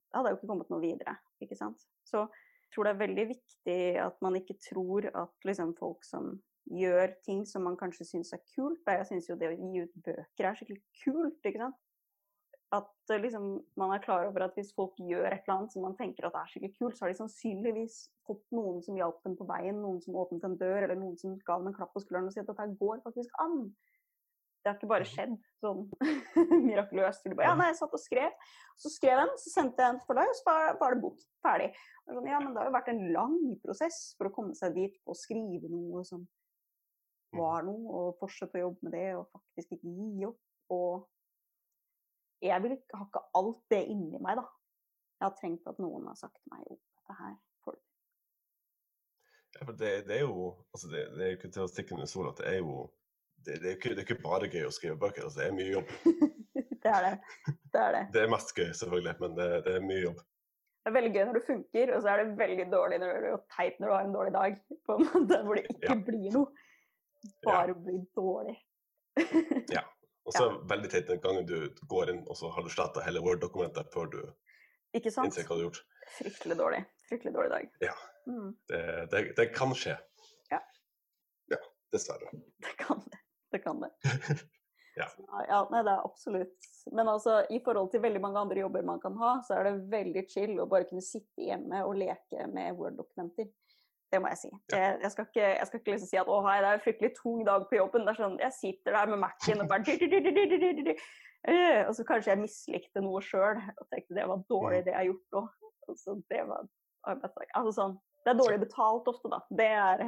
[0.08, 1.16] Det hadde jo ikke kommet noe videre.
[1.42, 1.84] ikke sant?
[2.08, 6.32] Så jeg tror det er veldig viktig at man ikke tror at liksom, folk som
[6.72, 9.96] gjør ting som man kanskje syns er kult Jeg syns jo det å gi ut
[10.06, 11.80] bøker er skikkelig kult, ikke sant.
[12.74, 15.84] At eh, liksom, man er klar over at hvis folk gjør et eller annet som
[15.86, 19.36] man tenker at er skikkelig kult, så har de sannsynligvis fått noen som hjalp dem
[19.38, 22.02] på veien, noen som åpnet en dør, eller noen som ga dem en klapp på
[22.02, 23.58] skulderen og sier at dette går faktisk an.
[24.64, 25.82] Det har ikke bare skjedd sånn
[26.68, 27.26] mirakuløst.
[27.28, 28.38] De bare, ja, nei, jeg satt og skrev.
[28.80, 31.26] Så skrev jeg den, så sendte jeg den til deg, og så var det bok.
[31.44, 31.66] Ferdig.
[32.08, 34.96] Sånn, ja, men det har jo vært en lang prosess for å komme seg dit
[35.04, 36.24] og skrive noe som
[37.34, 37.40] Mm.
[37.42, 40.40] var noe, og fortsette å jobbe med det, og faktisk ikke gi opp.
[40.74, 41.08] Og
[42.44, 44.44] jeg vil har ikke alt det inni meg, da.
[45.20, 47.80] Jeg har trengt at noen har sagt til meg jo, dette her får du
[49.54, 51.94] Ja, for det, det er jo altså det, det er jo ikke til å stikke
[51.96, 52.76] under stol at det er jo
[53.44, 55.26] det, det, er ikke, det er ikke bare gøy å skrive bøker.
[55.26, 55.90] altså Det er mye jobb.
[56.84, 57.16] det er det.
[57.74, 58.04] Det er det.
[58.14, 60.22] Det er mest gøy, selvfølgelig, men det, det er mye jobb.
[60.84, 63.26] Det er veldig gøy når det funker, og så er det veldig dårlig når du,
[63.36, 64.56] og teit når du har en dårlig dag.
[64.88, 65.96] På en måte, hvor det ikke Ja.
[66.08, 66.64] blir noe.
[67.46, 68.56] Bare blir dårlig.
[69.76, 69.84] Ja.
[70.24, 71.56] Og så er det veldig teit den gangen du
[71.90, 74.20] går inn og så har du sletta hele Word-dokumentet før du
[74.96, 75.28] Ikke sant?
[75.28, 75.82] innser hva du har gjort.
[76.18, 76.80] Fryktelig dårlig.
[77.10, 77.68] Fryktelig dårlig dag.
[77.84, 77.94] Ja.
[78.30, 78.80] Mm, Det,
[79.12, 79.98] det, det kan skje.
[80.52, 80.62] Ja.
[81.52, 81.60] Ja,
[81.92, 82.32] dessverre.
[82.64, 83.20] det kan det.
[83.52, 83.92] Det kan det.
[84.94, 85.08] Ja.
[85.10, 86.66] Så, ja, nei, det er absolutt.
[86.94, 89.88] Men altså, i forhold til veldig mange andre jobber man kan ha, så er det
[89.90, 93.48] veldig chill å bare kunne sitte hjemme og leke med Word-dokumenter.
[94.14, 94.50] Det må jeg si.
[94.72, 96.84] Jeg, jeg, skal ikke, jeg skal ikke liksom si at å, hei, det er en
[96.86, 98.06] fryktelig tung dag på jobben.
[98.06, 100.96] Det er sånn, Jeg sitter der med Mac-en og bare
[101.44, 105.00] Eh, Og så kanskje jeg mislikte noe sjøl og tenkte det var dårlig det jeg
[105.00, 105.48] har gjort òg.
[105.92, 106.62] Altså, det var
[107.12, 107.50] arbeidsdag.
[107.60, 107.96] Altså sånn.
[108.24, 109.38] Det er dårlig betalt ofte, da.
[109.52, 110.04] Det er,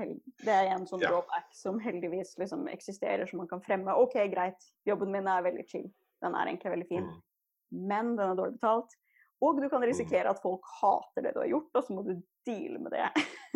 [0.47, 1.11] det er en sånn Ja.
[1.13, 3.93] drawback som heldigvis liksom eksisterer, som man kan fremme.
[3.93, 5.91] OK, greit, jobben min er veldig chill.
[6.25, 7.05] Den er egentlig veldig fin.
[7.11, 7.21] Mm.
[7.93, 8.97] Men den er dårlig betalt.
[9.45, 12.15] Og du kan risikere at folk hater det du har gjort, og så må du
[12.49, 13.09] deale med det.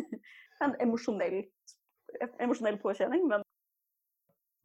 [0.65, 3.45] en emosjonell, påkjenning, men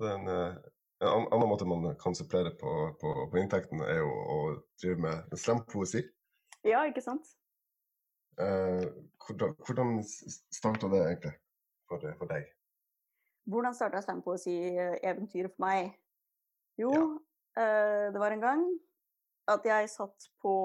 [0.04, 0.58] Den, eh,
[0.99, 4.38] en an- annen måte man kan supplere på, på, på inntekten, er jo å
[4.82, 6.04] drive med slampoesi.
[6.67, 7.30] ja, ikke sant?
[8.41, 8.84] Eh,
[9.23, 11.32] hvordan hvordan starta det egentlig
[11.88, 12.49] for, for deg?
[13.47, 15.93] Hvordan starta slampoesi-eventyret for meg?
[16.82, 16.91] Jo,
[17.56, 18.65] eh, det var en gang
[19.51, 20.55] at jeg satt på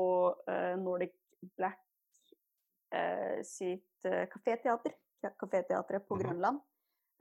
[0.48, 1.14] eh, Nordic
[1.56, 1.80] Black
[2.94, 4.94] eh, sitt uh, kaféteater.
[5.20, 6.22] Kaféteatret på Mhm.
[6.22, 6.60] Grønland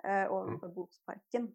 [0.04, 1.50] eh, overfor Botsparken.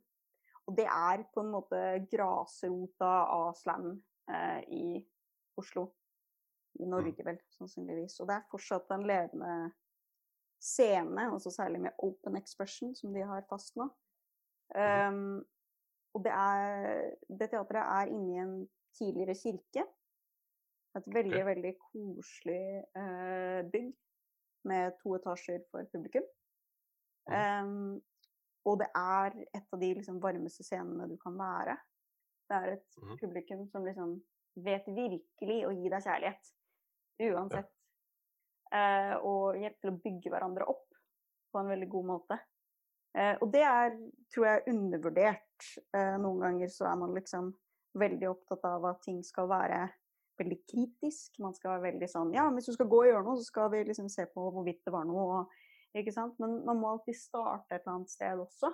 [0.67, 1.81] Og det er på en måte
[2.13, 5.09] grasrota av slam eh, i
[5.57, 5.87] Oslo.
[6.81, 8.19] I Norge, vel, sannsynligvis.
[8.21, 9.73] Og det er fortsatt en levende
[10.61, 13.87] scene, også særlig med open expression, som de har fast nå.
[14.75, 15.45] Um,
[16.15, 18.57] og det, er, det teatret er inni en
[18.99, 19.85] tidligere kirke.
[20.95, 21.47] Et veldig, okay.
[21.49, 22.65] veldig koselig
[22.97, 23.93] eh, bygg
[24.71, 26.27] med to etasjer for publikum.
[27.25, 28.03] Um,
[28.69, 31.77] og det er et av de liksom, varmeste scenene du kan være.
[32.49, 33.19] Det er et Mhm.
[33.21, 34.23] publikum som liksom
[34.57, 36.53] vet virkelig å gi deg kjærlighet.
[37.21, 37.71] Uansett.
[38.73, 40.89] Eh, og hjelpe til å bygge hverandre opp
[41.53, 42.39] på en veldig god måte.
[43.15, 43.93] Uh, og det er,
[44.35, 45.67] tror jeg, undervurdert.
[45.95, 47.53] Uh, noen ganger så er man liksom
[47.95, 49.89] veldig opptatt av at ting skal være
[50.39, 51.39] veldig kritisk.
[51.39, 53.71] Man skal være veldig sånn Ja, hvis du skal gå og gjøre noe, så skal
[53.71, 55.45] vi liksom se på hvorvidt det var noe.
[55.95, 56.39] Ikke sant?
[56.43, 58.73] Men man må alltid starte et eller annet sted også.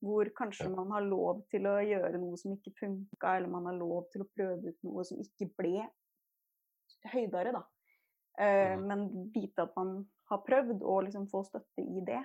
[0.00, 3.76] Hvor kanskje man har lov til å gjøre noe som ikke funka, eller man har
[3.76, 5.86] lov til å prøve ut noe som ikke ble
[7.12, 7.62] høydere, da.
[8.38, 8.86] Eh, Mhm.
[8.86, 12.24] Men vite at man har prøvd, og liksom få støtte i det.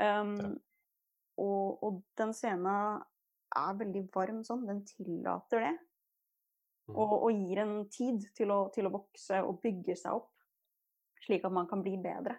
[0.00, 0.48] Um, Ja.
[1.38, 3.02] og, og den scenen
[3.58, 5.72] er veldig varm sånn, den tillater det.
[6.90, 6.98] Mhm.
[6.98, 10.30] Og, og gir en tid til å, til å vokse og bygge seg opp,
[11.26, 12.38] slik at man kan bli bedre.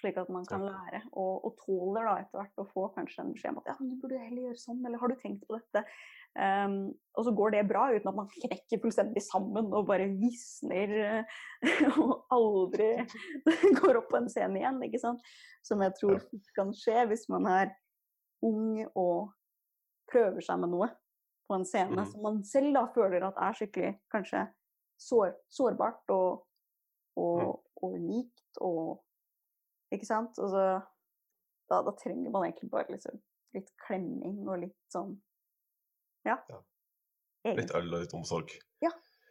[0.00, 3.34] Slik at man kan lære, og, og tåler da etter hvert å få kanskje en
[3.34, 5.58] beskjed om at ja, men du burde heller gjøre sånn, eller har du tenkt på
[5.58, 5.82] dette?
[6.38, 6.76] Um,
[7.18, 11.40] og så går det bra uten at man knekker fullstendig sammen og bare visner eh,
[11.98, 12.92] og aldri
[13.80, 15.26] går opp på en scene igjen, ikke sant?
[15.66, 16.22] Som jeg tror
[16.56, 17.74] kan skje hvis man er
[18.46, 19.34] ung og
[20.10, 20.88] prøver seg med noe
[21.48, 22.06] på en scene mm.
[22.12, 24.44] som man selv da føler at er skikkelig kanskje
[25.00, 26.46] sår, sårbart og,
[27.18, 27.54] og, Mm.
[27.82, 29.04] og unikt og
[29.90, 30.38] Ikke sant?
[30.38, 30.64] Og så,
[31.66, 33.16] da, da trenger man egentlig bare liksom,
[33.56, 35.16] litt klemming og litt sånn
[36.24, 36.36] Ja.
[36.48, 36.60] Ja.
[37.56, 38.52] Litt øl og litt omsorg.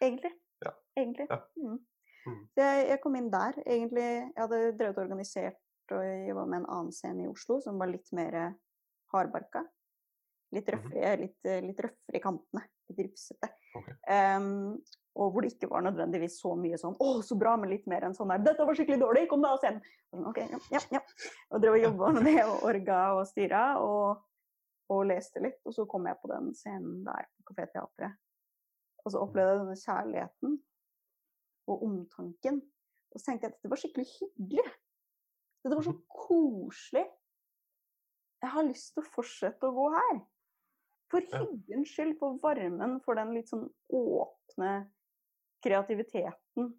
[0.02, 0.32] Egentlig.
[0.64, 0.72] Ja.
[0.98, 1.28] Egentlig.
[1.30, 1.40] Ja.
[1.60, 1.80] Mm.
[2.26, 2.40] Mm.
[2.54, 3.58] Så jeg, jeg kom inn der.
[3.66, 7.80] Egentlig, jeg hadde drevet og organisert og jobba med en annen scene i Oslo som
[7.82, 8.38] var litt mer
[9.14, 9.64] hardbarka.
[10.52, 10.80] Litt Mhm.
[10.80, 12.64] røffere, litt, eh, litt røffere i kantene.
[12.90, 13.50] Litt rufsete.
[13.76, 13.94] Okay.
[14.10, 14.82] Um,
[15.16, 18.02] og hvor det ikke var nødvendigvis så mye sånn 'Å, så bra', men litt mer
[18.02, 19.82] enn sånn der 'Dette var skikkelig dårlig, kom deg scenen'.
[20.14, 21.00] Sånn, ok, ja, ja, ja.
[21.52, 24.24] Og drev og jobba med det og orga og styra og,
[24.90, 25.60] og leste litt.
[25.66, 28.16] Og så kom jeg på den scenen der på Kafé Teatret.
[29.06, 30.64] Og så opplevde jeg denne kjærligheten
[31.68, 32.62] og omtanken.
[33.14, 34.72] Og så tenkte jeg at dette var skikkelig hyggelig.
[35.64, 37.06] Dette var så koselig.
[38.42, 40.22] Jeg har lyst til å fortsette å gå her.
[41.10, 44.74] For hyggens skyld, for varmen, for den litt sånn åpne
[45.66, 46.70] kreativiteten.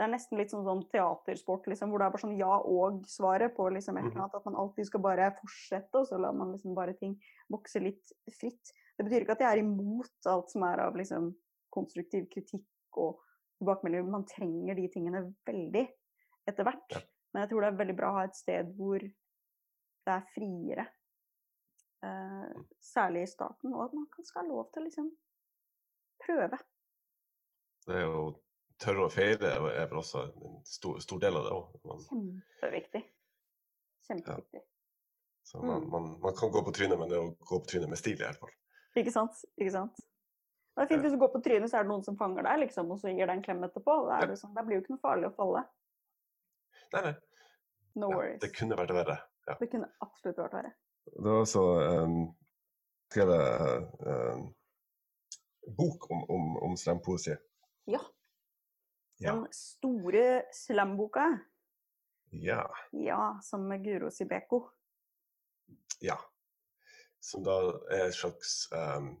[0.00, 3.54] Det er nesten litt sånn, sånn teatersport, liksom, hvor det er bare sånn ja og-svaret
[3.56, 4.20] på liksom et eller Mhm.
[4.22, 4.34] annet.
[4.34, 8.12] At man alltid skal bare fortsette, og så lar man liksom bare ting vokse litt
[8.32, 8.72] fritt.
[8.96, 11.34] Det betyr ikke at jeg er imot alt som er av liksom
[11.72, 12.64] konstruktiv kritikk
[12.96, 13.18] og
[13.60, 14.10] tilbakemelding.
[14.10, 15.88] Man trenger de tingene veldig
[16.48, 17.04] etter hvert.
[17.34, 19.12] Men jeg tror det er veldig bra å ha et sted hvor det
[20.06, 20.88] er friere.
[22.02, 25.10] Eh, særlig i starten, og at man kan skal ha lov til å liksom
[26.24, 26.58] prøve.
[27.86, 28.22] Det er jo
[28.80, 32.06] tørre å feire er vel også en stor, stor del av det òg.
[32.08, 33.02] Kjempeviktig.
[34.08, 34.62] Kjempeviktig.
[35.44, 35.90] Så man, Mm.
[35.90, 38.14] man, man kan gå på trynet, men det er å gå på trynet med stil
[38.20, 38.50] i hvert fall.
[38.96, 39.44] Ikke sant?
[39.58, 39.96] Ikke sant?
[40.76, 42.60] Det er fint hvis du går på trynet, så er det noen som fanger deg,
[42.64, 43.96] liksom, og så gir deg en klem etterpå.
[44.08, 44.26] Da, Ja.
[44.26, 45.64] det sånn, blir det jo ikke noe farlig å falle.
[46.94, 47.14] Nei, nei.
[47.96, 48.40] No Ja, worries.
[48.40, 49.18] det kunne vært verre.
[49.48, 49.54] Ja.
[49.60, 50.72] Det kunne absolutt vært verre.
[51.04, 51.62] Det var altså
[52.04, 52.34] um,
[53.10, 54.44] skrevet um,
[55.76, 57.36] bok om, om, om slampoesi.
[57.90, 58.00] Ja.
[59.20, 59.34] Ja.
[59.34, 61.26] Den store slamboka,
[62.30, 62.62] ja.
[62.90, 64.62] ja, som med Guro Sibeko.
[66.00, 66.16] Ja.
[67.20, 67.58] Som da
[67.92, 69.12] er et slags um,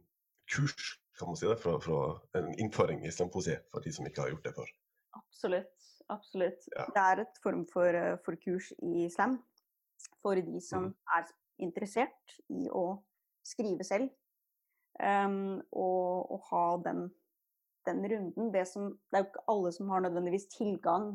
[0.48, 2.00] kurs, kan man si det, fra, fra
[2.40, 4.72] en innføring i slampoesi for de som ikke har gjort det før.
[5.20, 5.76] Absolutt.
[6.10, 6.64] Absolutt.
[6.74, 6.86] Ja.
[6.94, 9.36] Det er et form for, eh, for kurs i slam
[10.22, 10.94] for de som mm.
[11.16, 11.28] er
[11.62, 13.02] interessert i å
[13.46, 14.10] skrive selv.
[15.00, 17.06] Um, og, og ha den,
[17.88, 18.50] den runden.
[18.52, 21.14] Det, som, det er jo ikke alle som har nødvendigvis tilgang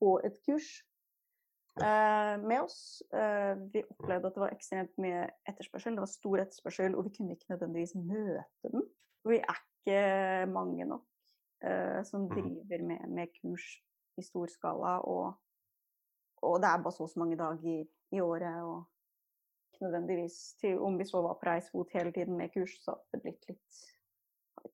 [0.00, 0.68] på et kurs
[1.82, 3.02] uh, med oss.
[3.12, 5.98] Uh, vi opplevde at det var ekstremt mye etterspørsel.
[5.98, 8.86] Det var stor etterspørsel, og vi kunne ikke nødvendigvis møte den.
[9.24, 11.04] Og vi er ikke mange nok
[11.66, 12.32] uh, som Mhm.
[12.32, 13.66] driver med, med kurs
[14.16, 14.98] i stor skala.
[15.04, 15.34] Og,
[16.42, 18.62] og det er bare så og så mange dager i året.
[18.62, 18.91] og
[19.82, 23.22] nødvendigvis til, Om vi så var på reisefot hele tiden med kurs, så hadde det
[23.26, 23.82] blitt litt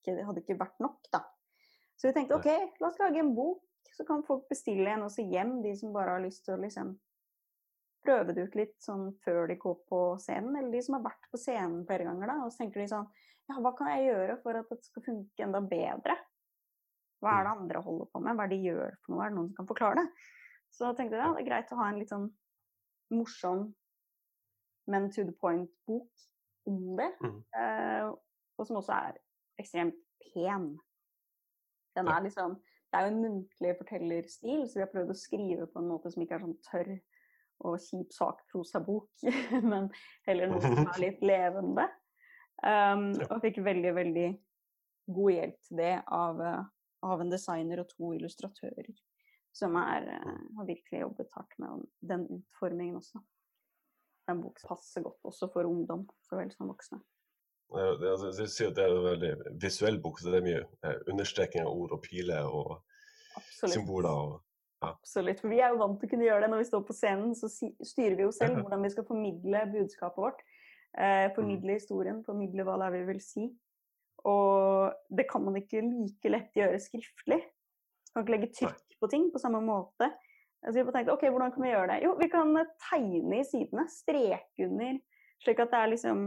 [0.06, 1.24] Det hadde ikke vært nok, da.
[1.98, 3.64] Så vi tenkte OK, la oss lage en bok,
[3.96, 6.62] så kan folk bestille en og se hjem, de som bare har lyst til å
[6.62, 6.92] liksom
[8.06, 11.28] prøve det ut litt sånn før de går på scenen, eller de som har vært
[11.32, 12.36] på scenen flere ganger, da.
[12.44, 13.08] Og så tenker de sånn
[13.48, 16.18] Ja, hva kan jeg gjøre for at det skal funke enda bedre?
[17.18, 18.36] Hva er det andre holder på med?
[18.36, 19.24] Hva er det de gjør for noe?
[19.24, 20.26] Er det noen som kan forklare det?
[20.76, 22.28] Så tenkte jeg ja, det er greit å ha en litt sånn
[23.14, 23.70] morsom,
[24.88, 26.26] men to the point-bok
[26.68, 27.10] om det.
[27.24, 27.38] Mm.
[27.60, 28.08] Eh,
[28.58, 29.20] og som også er
[29.60, 30.72] ekstremt pen.
[31.96, 35.66] Den er liksom Det er jo en muntlig fortellerstil, så vi har prøvd å skrive
[35.68, 36.94] på en måte som ikke er sånn tørr
[37.68, 39.10] og kjip sakprosabok,
[39.72, 39.90] men
[40.24, 41.84] heller noe som er litt levende.
[42.64, 44.28] Um, og fikk veldig, veldig
[45.18, 46.64] god hjelp til det av, eh,
[47.12, 48.88] av en designer og to illustratører
[49.58, 53.20] som er, eh, har virkelig jobbet hardt med den utformingen også.
[54.28, 57.00] Den som passer godt også for ungdom så vel som voksne.
[57.72, 59.30] Er- det, er- altså, jeg sier at det er en veldig
[59.62, 62.76] visuell bok, så det er mye eh, understreking av ord og piler og
[63.36, 63.74] Absolutt.
[63.74, 64.20] symboler.
[64.28, 64.38] Og,
[64.88, 65.40] Absolutt.
[65.40, 67.34] For vi er jo vant til å kunne gjøre det når vi står på scenen,
[67.36, 70.44] så styrer vi jo selv hvordan vi skal formidle budskapet vårt.
[70.98, 73.48] Eh, formidle historien, formidle hva det er vi vil si.
[74.28, 77.40] Og det kan man ikke like lett gjøre skriftlig.
[78.14, 80.08] Man kan ikke legge trykk på ting på samme måte.
[80.64, 81.98] Så vi tenkte, ok, hvordan kan vi gjøre det?
[82.02, 84.98] Jo, vi kan eh, tegne i sidene, streke under,
[85.44, 86.24] slik at det er liksom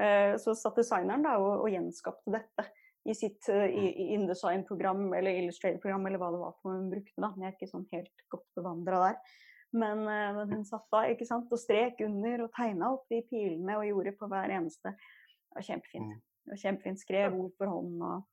[0.00, 2.68] eh, Så satt designeren da og, og gjenskapte dette
[3.08, 7.16] i sitt uh, InDesign-program eller Illustrator-program eller hva det var for hun brukte.
[7.16, 7.30] da.
[7.38, 9.38] Jeg er ikke sånn helt godt bevandra der.
[9.70, 13.22] Men, eh, men hun satt da ikke sant, og strek under og tegna opp de
[13.30, 14.92] pilene og gjorde på hver eneste.
[14.92, 16.10] Det var kjempefint.
[16.10, 16.20] Mm.
[16.20, 17.02] Det var kjempefint.
[17.04, 18.28] Skrev ord for hånd og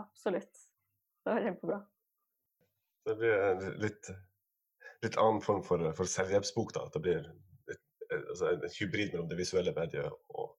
[0.00, 0.62] Absolutt.
[1.24, 1.80] Det var kjempebra.
[3.06, 4.08] det blir litt,
[5.04, 6.72] litt annen form for, for selvhjelpsbok.
[6.76, 7.26] da, at Det blir
[7.68, 10.56] et, et, altså en hybrid mellom det visuelle mediet og,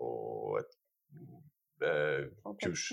[0.00, 0.76] og et
[1.86, 2.86] eh, Og kurs.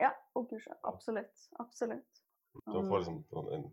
[0.00, 0.66] Ja, og kurs.
[0.84, 1.48] Absolutt.
[1.62, 2.22] Absolutt.
[2.54, 3.64] Du får liksom sånn en,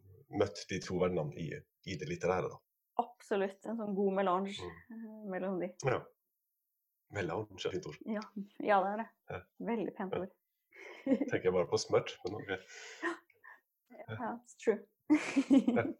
[0.41, 1.49] møtt de to verdenene i,
[1.91, 2.49] i det litterære.
[2.49, 2.59] da.
[3.03, 3.59] Absolutt.
[3.67, 4.75] En sånn god melange Mm.
[4.95, 5.71] eh, mellom de.
[5.87, 6.01] Ja.
[7.11, 7.97] Melange er fint ord.
[8.07, 8.21] Ja,
[8.63, 9.09] ja det er det.
[9.33, 9.39] Ja.
[9.71, 10.21] Veldig pent Ja.
[10.25, 10.37] ord.
[11.03, 12.51] Tenker jeg bare på smørt, Men ok.
[14.11, 14.79] Ja, it's true.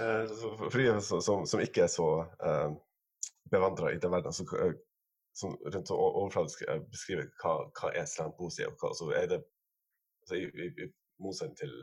[0.00, 0.26] Eh,
[0.70, 2.06] for de som, som, som ikke er så
[2.40, 2.70] eh,
[3.52, 4.72] bevandra i den verden, så eh,
[5.36, 9.40] sånn rundt overfladisk beskriver hva, hva er slampoesi, og hva så er det
[10.22, 10.88] altså, i, i, i
[11.20, 11.74] motsetning til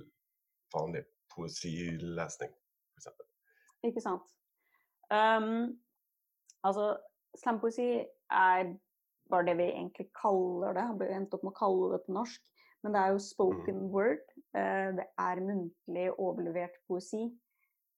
[0.73, 1.03] vanlig
[1.35, 2.53] poesilesning,
[2.95, 3.11] f.eks.
[3.87, 4.33] Ikke sant.
[5.11, 5.77] Um,
[6.65, 6.95] altså,
[7.37, 7.89] slampoesi
[8.31, 8.73] er
[9.31, 10.87] bare det vi egentlig kaller det.
[10.89, 12.43] Har endt opp med å kalle det på norsk.
[12.83, 14.23] Men det er jo spoken word.
[14.55, 17.29] eh, det er muntlig overlevert poesi.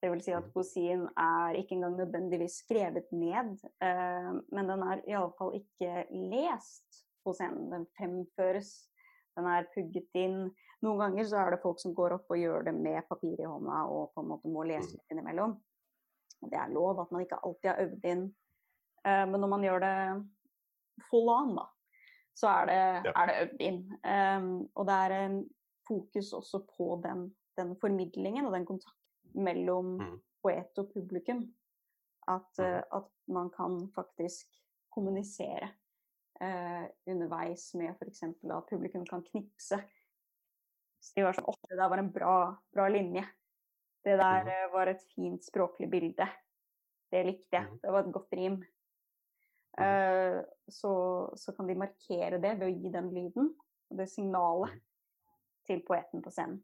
[0.02, 0.50] Det vil si at Mm.
[0.52, 7.32] poesien er ikke engang nødvendigvis skrevet ned, eh, men den er iallfall ikke lest på
[7.32, 7.70] scenen.
[7.72, 8.88] Den fremføres.
[9.36, 10.50] Den er pugget inn.
[10.82, 13.48] Noen ganger så er det folk som går opp og gjør det med papir i
[13.48, 14.92] hånda og på en måte må lese Mm.
[14.92, 15.56] litt innimellom.
[16.42, 18.34] Det er lov at man ikke alltid har øvd inn.
[19.06, 20.26] Eh, men når man gjør det
[21.10, 21.66] full on, da,
[22.34, 22.78] så er det,
[23.08, 23.12] Ja.
[23.16, 23.80] er det øvd inn.
[24.04, 25.38] Um, og det er en
[25.88, 27.28] fokus også på den,
[27.58, 30.20] den formidlingen og den kontakten mellom Mm.
[30.42, 31.54] poet og publikum.
[32.28, 34.46] At, eh, at man kan faktisk
[34.94, 35.68] kommunisere
[36.40, 38.22] uh, underveis med f.eks.
[38.22, 39.76] at publikum kan knipse.
[41.00, 43.24] Så de var sånn Å, det der var en bra, bra linje.
[44.04, 46.26] Det der eh, var et fint språklig bilde.
[47.12, 47.66] Det likte jeg.
[47.68, 47.78] Mhm.
[47.82, 48.64] Det var et godt rim.
[49.78, 50.92] Eh, så,
[51.36, 53.48] så kan de markere det ved å gi den lyden
[53.90, 54.80] og det signalet Mhm.
[55.66, 56.60] til poeten på scenen.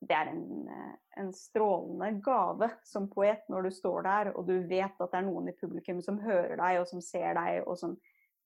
[0.00, 4.62] Det er en, eh, en strålende gave som poet når du står der og du
[4.68, 7.76] vet at det er noen i publikum som hører deg og som ser deg og
[7.78, 7.96] som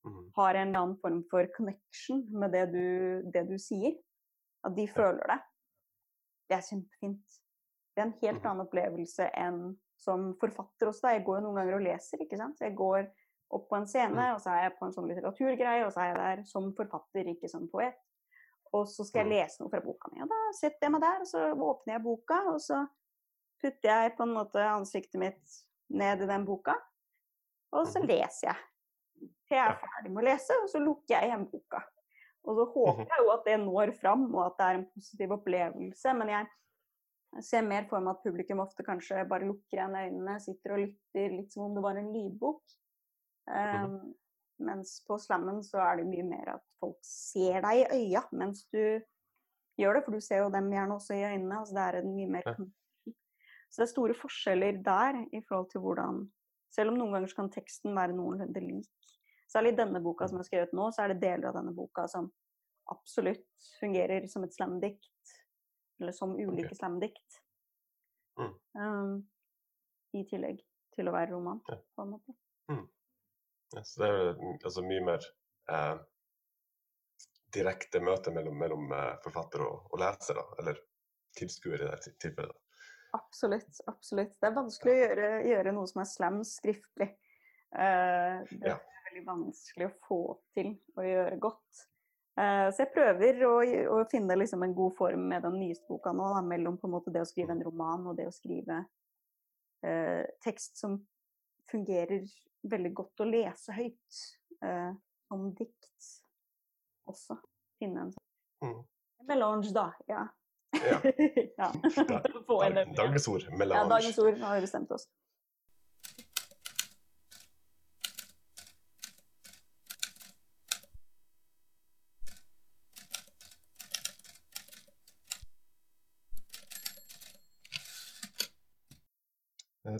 [0.04, 0.32] Mm.
[0.34, 3.94] har en eller annen form for connection med det du, det du sier.
[4.64, 5.38] At de føler det.
[6.50, 7.38] Det er kjempefint.
[7.94, 8.46] Det er en helt Mhm.
[8.50, 11.02] annen opplevelse enn som forfatter også.
[11.02, 11.08] Da.
[11.14, 12.58] Jeg går noen ganger og leser, ikke sant.
[12.60, 13.06] Jeg går
[13.52, 14.34] opp på en scene, Mm.
[14.34, 17.24] og så er jeg på en sånn litteraturgreie, og så er jeg der som forfatter,
[17.34, 17.94] ikke som poet.
[18.72, 19.32] Og så skal jeg Mm.
[19.36, 20.22] lese noe fra boka mi.
[20.22, 22.88] Og da setter jeg meg der, og så åpner jeg boka, og så
[23.62, 26.74] putter jeg på en måte ansiktet mitt ned i den boka,
[27.72, 28.08] og så Mhm.
[28.08, 28.56] leser jeg.
[29.46, 31.84] Til jeg er ferdig med å lese, og så lukker jeg igjen boka.
[32.44, 33.08] Og så håper Mhm.
[33.08, 36.16] jeg jo at det når fram, og at det er en positiv opplevelse.
[36.18, 36.46] Men jeg
[37.40, 41.36] ser mer for meg at publikum ofte kanskje bare lukker igjen øynene, sitter og lytter
[41.36, 42.60] litt som om det var en lydbok.
[43.52, 44.14] Um,
[44.62, 48.62] mens på slammen så er det mye mer at folk ser deg i øya mens
[48.72, 48.78] du
[49.80, 51.58] gjør det, for du ser jo dem gjerne også i øynene.
[51.58, 52.54] altså Det er en mye mer Ja.
[53.72, 56.26] Så det er store forskjeller der i forhold til hvordan
[56.72, 59.08] Selv om noen ganger så kan teksten være noenlunde lik.
[59.48, 61.74] Særlig i denne boka som jeg har skrevet nå, så er det deler av denne
[61.76, 62.30] boka som
[62.88, 65.34] absolutt fungerer som et slamdikt.
[66.00, 67.42] Eller som ulike slamdikt.
[68.40, 68.54] Mm.
[68.80, 69.12] Um,
[70.16, 70.64] I tillegg
[70.96, 71.76] til å være roman, Ja.
[71.76, 72.32] på en måte.
[73.72, 75.28] Ja, så det er jo altså mye mer
[75.72, 75.94] eh,
[77.54, 80.80] direkte møte mellom, mellom eh, forfatter og, og leser, da, eller
[81.38, 82.52] tilskuer i det tilfellet.
[82.52, 82.58] da.
[83.12, 83.80] Absolutt.
[83.86, 84.34] absolutt.
[84.40, 87.10] Det er vanskelig å gjøre, gjøre noe som er slam skriftlig.
[87.76, 88.76] Eh, det Ja.
[88.76, 90.20] er veldig vanskelig å få
[90.56, 91.82] til å gjøre godt.
[92.40, 93.54] Eh, så jeg prøver å,
[93.98, 97.20] å finne liksom en god form med den nyeste boka nå, da, mellom måte det
[97.24, 98.78] å skrive en roman og det å skrive
[99.84, 100.96] eh, tekst som
[101.72, 102.26] fungerer
[102.70, 104.20] veldig godt å lese høyt.
[104.62, 104.92] Eh,
[105.34, 106.10] om dikt
[107.10, 107.38] også.
[107.80, 108.28] Finne en sånn
[108.62, 108.76] Mm.
[109.26, 109.88] melange, da.
[110.08, 110.28] Ja.
[110.76, 111.00] Ja.
[111.58, 111.72] ja.
[112.06, 112.22] Da-
[113.02, 115.08] dagens ord, Ja, dagens ord har vi bestemt oss.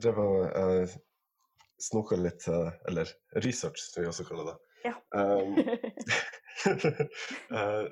[0.02, 0.88] Det var uh,
[1.82, 3.10] snoka litt, eh, eller
[3.44, 4.58] research, som vi også kaller det.
[4.86, 4.94] Ja.
[5.14, 5.56] Um,
[7.58, 7.84] eh,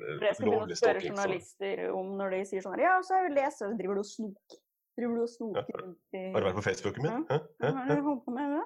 [0.00, 3.16] For jeg skal begynne å spørre journalister om når de sier sånn her, Ja, så
[3.18, 4.60] har jeg lest, og så driver du og snoker.
[4.98, 5.80] Driver du og snoker Ja.
[5.84, 7.26] rundt i Har du vært på Facebooken min?
[7.30, 7.38] Hæ?
[7.64, 8.64] Ja, du holder med?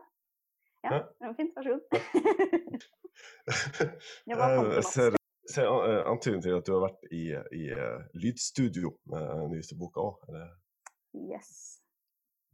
[0.85, 1.53] Ja, ja det var fint.
[1.57, 1.81] Vær så god.
[4.35, 5.17] Hva Jeg ser,
[5.55, 5.69] ser
[6.11, 7.23] antydning til at du har vært i,
[7.57, 10.17] i eh, lydstudio med den nyeste boka òg.
[11.15, 11.51] Yes.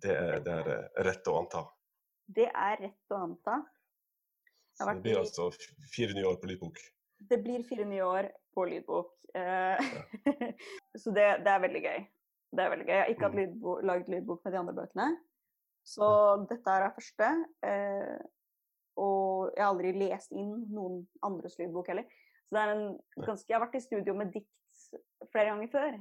[0.02, 1.64] Det, er- det er eh, rett å anta.
[2.30, 3.56] Det er rett å anta.
[4.78, 5.48] Så det blir i altså
[5.92, 6.78] fire nye år på lydbok.
[7.30, 9.10] Det blir fire nye år på lydbok.
[9.34, 9.78] eh,
[11.02, 11.98] så det, det er veldig gøy.
[12.50, 12.94] Det er veldig gøy.
[12.94, 13.36] Jeg har ikke Mm.
[13.40, 15.08] lydbo laget lydbok med de andre bøkene.
[15.86, 16.06] Så
[16.50, 17.28] dette er er første.
[17.62, 18.18] eh,
[19.00, 22.04] og jeg har aldri lest inn noen andres lydbok heller.
[22.48, 24.50] Så det er en ganske Jeg har vært i studio med dikt
[25.32, 25.94] flere ganger før.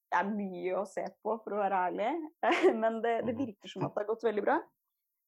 [0.08, 2.12] Det er mye å se på, for å være ærlig.
[2.82, 3.40] Men det, det Mhm.
[3.46, 4.56] virker som at det har gått veldig bra.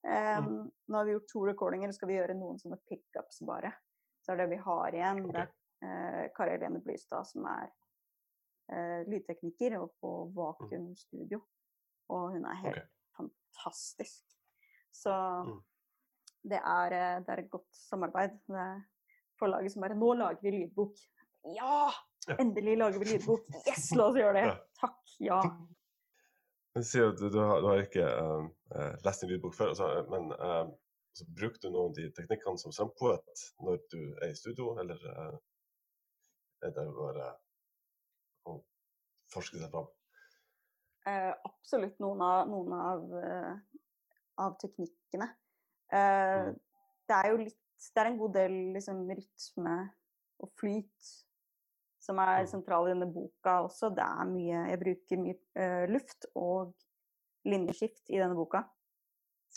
[0.07, 3.73] Um, nå har vi gjort to recordinger, skal vi gjøre noen sånne pickups bare.
[4.23, 5.49] Så er det vi har igjen, det er
[5.83, 7.67] uh, Kari Helene Blystad som er
[8.71, 11.41] uh, lydtekniker og på Vakuum Studio.
[12.09, 12.87] Og hun er helt
[13.17, 14.23] fantastisk.
[14.95, 15.11] Så
[15.43, 15.59] Mm.
[16.49, 18.39] det, er, eh, det er et godt samarbeid.
[18.47, 18.69] Det
[19.39, 21.01] forlaget som bare Nå lager vi lydbok.
[21.55, 21.89] Ja!
[22.37, 23.47] Endelig lager vi lydbok.
[23.67, 24.55] Yes, la oss gjøre det.
[24.79, 25.13] Takk.
[25.23, 25.41] Ja.
[26.75, 29.87] Du sier at du, du, har, du har ikke eh, lest en lydbok før, altså,
[30.11, 30.67] men uh,
[31.09, 35.01] altså, bruker du noen av de teknikkene som sampoet- når du er i studio, eller
[35.09, 35.33] uh,
[36.63, 37.31] er det bare
[38.47, 38.59] å
[39.33, 39.89] forske seg fram?
[41.09, 43.05] Eh, absolutt noen av, noen av,
[44.43, 45.25] av teknikkene.
[45.89, 46.57] Mm.
[47.09, 49.75] Det er jo litt Det er en god del liksom, rytme
[50.39, 51.09] og flyt
[52.03, 53.91] som er sentral i denne boka også.
[53.95, 56.73] Det er mye Jeg bruker mye uh, luft og
[57.47, 58.63] linjeskift i denne boka.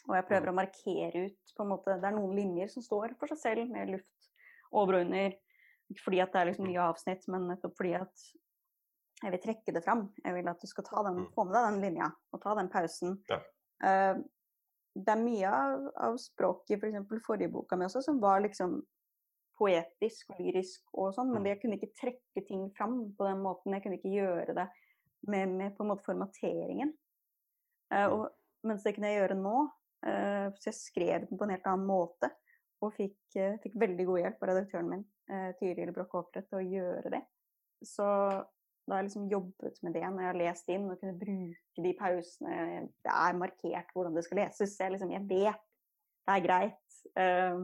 [0.08, 3.14] Og jeg prøver å markere ut på en måte Det er noen linjer som står
[3.20, 4.30] for seg selv, med luft
[4.72, 5.34] over og under.
[5.92, 8.28] Ikke fordi at det er liksom mye avsnitt, men nettopp fordi at
[9.22, 10.06] jeg vil trekke det fram.
[10.24, 11.32] Jeg vil at du skal ta den, Mm.
[11.34, 13.18] få med deg den linja og ta den pausen.
[13.30, 13.38] Ja.
[13.86, 14.16] Eh,
[14.94, 17.24] det er mye av, av språket i f.eks.
[17.24, 18.80] forrige boka mi også som var liksom
[19.58, 21.48] poetisk og lyrisk og sånn, men Mm.
[21.48, 23.72] jeg kunne ikke trekke ting fram på den måten.
[23.72, 24.68] Jeg kunne ikke gjøre det
[25.28, 26.92] med, med på en måte formateringen.
[27.92, 28.12] Mm.
[28.12, 28.30] og,
[28.64, 29.56] mens det kunne jeg gjøre nå.
[30.02, 32.30] Uh, så jeg skrev den på en helt annen måte.
[32.82, 36.58] Og fikk, uh, fikk veldig god hjelp av redaktøren min, uh, Tiril Broch Aapret, til
[36.58, 37.20] å gjøre det.
[37.86, 38.06] Så
[38.86, 41.84] da har jeg liksom jobbet med det når jeg har lest inn, og kunne bruke
[41.84, 42.56] de pausene.
[43.04, 44.74] Det er markert hvordan det skal leses.
[44.80, 45.68] Jeg, liksom, jeg vet
[46.22, 46.96] det er greit.
[47.18, 47.62] Eh,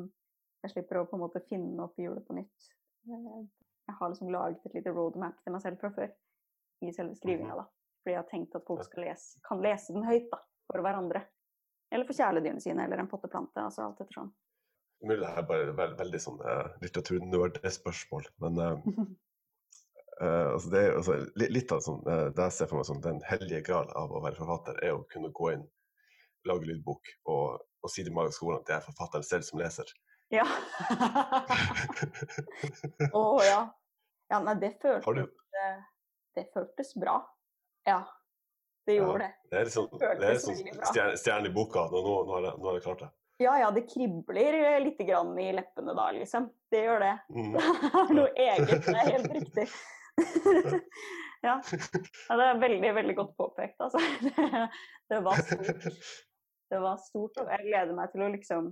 [0.64, 2.70] jeg slipper å på en måte finne opp hjulet på nytt.
[3.08, 3.42] Eh,
[3.88, 6.10] jeg har liksom laget et lite roadmap til meg selv fra før
[6.84, 7.56] i selve skrivinga.
[7.58, 7.66] da.
[8.02, 11.24] Fordi jeg har tenkt at folk lese, kan lese den høyt da, for hverandre.
[11.90, 13.62] Eller for kjæledyrene sine, eller en potteplante.
[13.62, 14.34] altså alt etter sånn.
[15.06, 18.88] Mulig det er bare er veld, veldig sånn uh, litteraturnerdespørsmål, men eh,
[20.20, 22.86] eh, altså det er, altså, li- litt av sånn, uh, det jeg ser for meg
[22.88, 25.64] som den hellige gral av å være forfatter, er å kunne gå inn,
[26.48, 27.44] lage lydbok og,
[27.82, 29.88] og si til Maga skolen at det er forfatteren selv som leser.
[30.34, 30.44] Ja.
[33.16, 33.60] Å ja.
[34.28, 35.78] Ja, nei, det føltes, eh,
[36.36, 37.14] det føltes bra.
[37.88, 38.02] Ja,
[38.84, 39.30] det gjorde det.
[39.50, 40.54] det er liksom, det er liksom
[41.16, 41.80] stjerne, i boka.
[41.88, 43.10] Nå, nå, nå, har jeg, nå har jeg klart det.
[43.38, 44.52] Ja, ja, det kribler
[44.82, 46.48] litt grann i leppene da, liksom.
[46.68, 47.14] Det gjør det.
[47.32, 47.52] Mm.
[47.54, 47.62] Det
[48.02, 49.66] er noe eget, det er helt riktig.
[51.46, 51.54] ja.
[51.62, 54.00] ja, det er veldig, veldig godt påpekt, altså.
[55.08, 56.00] Det, det var stort.
[56.68, 58.66] Det var stort, og jeg gleder meg til å liksom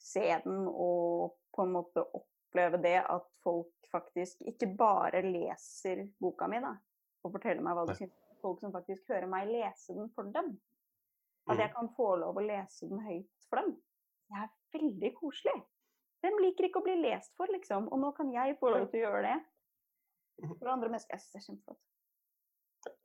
[0.00, 6.48] se den og på en måte oppleve det at folk faktisk ikke bare leser boka
[6.48, 6.72] mi da,
[7.26, 8.16] og forteller meg hva de syns.
[8.40, 10.54] Folk som faktisk hører meg lese den for dem.
[11.44, 11.60] At Mm.
[11.60, 13.74] jeg kan få lov å lese den høyt for dem.
[14.30, 15.58] Det er veldig koselig.
[16.24, 17.90] Hvem liker ikke å bli lest for, liksom?
[17.92, 19.36] Og nå kan jeg få lov til å gjøre det.
[20.48, 21.14] For andre mennesker.
[21.16, 21.80] Jeg synes det er kjempeflott.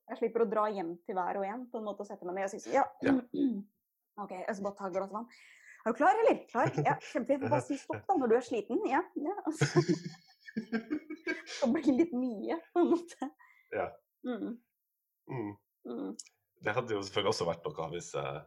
[0.05, 2.35] Jeg slipper å dra hjem til hver og en på en måte og sette meg
[2.37, 2.85] ned og si sånn Ja.
[4.23, 5.25] OK, jeg skal bare ta et glass vann.
[5.85, 6.37] Er du klar, eller?
[6.49, 6.71] Klar?
[6.85, 7.49] Ja, kjempefint.
[7.51, 8.79] Bare si stopp da når du er sliten.
[8.89, 9.01] Ja.
[9.19, 9.35] ja.
[10.55, 13.27] Det blir litt mye, på en måte.
[13.75, 13.89] Ja.
[14.25, 14.55] Mm,
[15.27, 15.55] Mm.
[15.89, 16.11] mm.
[16.61, 18.37] Det hadde jo selvfølgelig også vært noe hvis eh,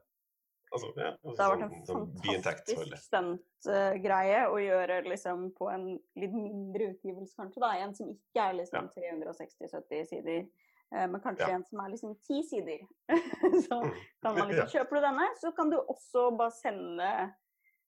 [0.73, 3.01] altså, ja, altså, Det har vært en sånn, sånn biinntekt, selvfølgelig.
[3.11, 5.85] fantastisk å gjøre liksom på en
[6.17, 7.61] litt mindre utgivelse, kanskje.
[7.61, 10.47] da, En som ikke er liksom 360-70 sider,
[10.95, 11.55] uh, men kanskje Ja.
[11.55, 12.81] en som er liksom ti sider.
[13.69, 13.93] så Mm.
[14.23, 14.65] kan man Ja.
[14.65, 17.35] liksom Kjøper du denne, så kan du også bare sende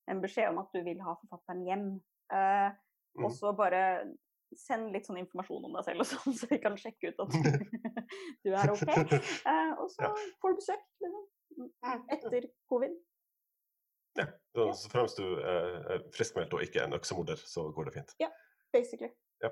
[0.09, 2.01] en beskjed om at du vil ha forfatteren hjem.
[2.33, 2.71] Uh,
[3.19, 3.25] Mm.
[3.27, 4.07] Og så bare
[4.55, 7.33] send litt sånn informasjon om deg selv og sånn, så vi kan sjekke ut at
[7.35, 7.41] du,
[8.45, 8.87] du er OK.
[9.83, 10.13] Og så Ja.
[10.41, 11.25] får du besøk liksom,
[12.13, 12.95] etter covid.
[14.19, 17.95] Ja, så, så fremst du eh, er friskmeldt og ikke en øksemorder, så går det
[18.01, 18.15] fint.
[18.73, 19.11] basically.
[19.45, 19.51] Ja.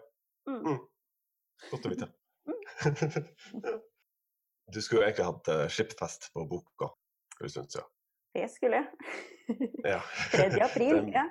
[0.50, 0.62] Mm.
[0.64, 0.80] Mm.
[1.70, 2.10] Godt å vite.
[2.48, 3.80] Mm.
[4.72, 6.88] Du skulle jo egentlig hatt uh, på boka
[7.38, 7.86] for en stund siden.
[8.36, 9.68] Det skulle jeg.
[9.84, 10.00] Ja.
[10.32, 10.60] 3.
[10.64, 11.24] april, Den- ja.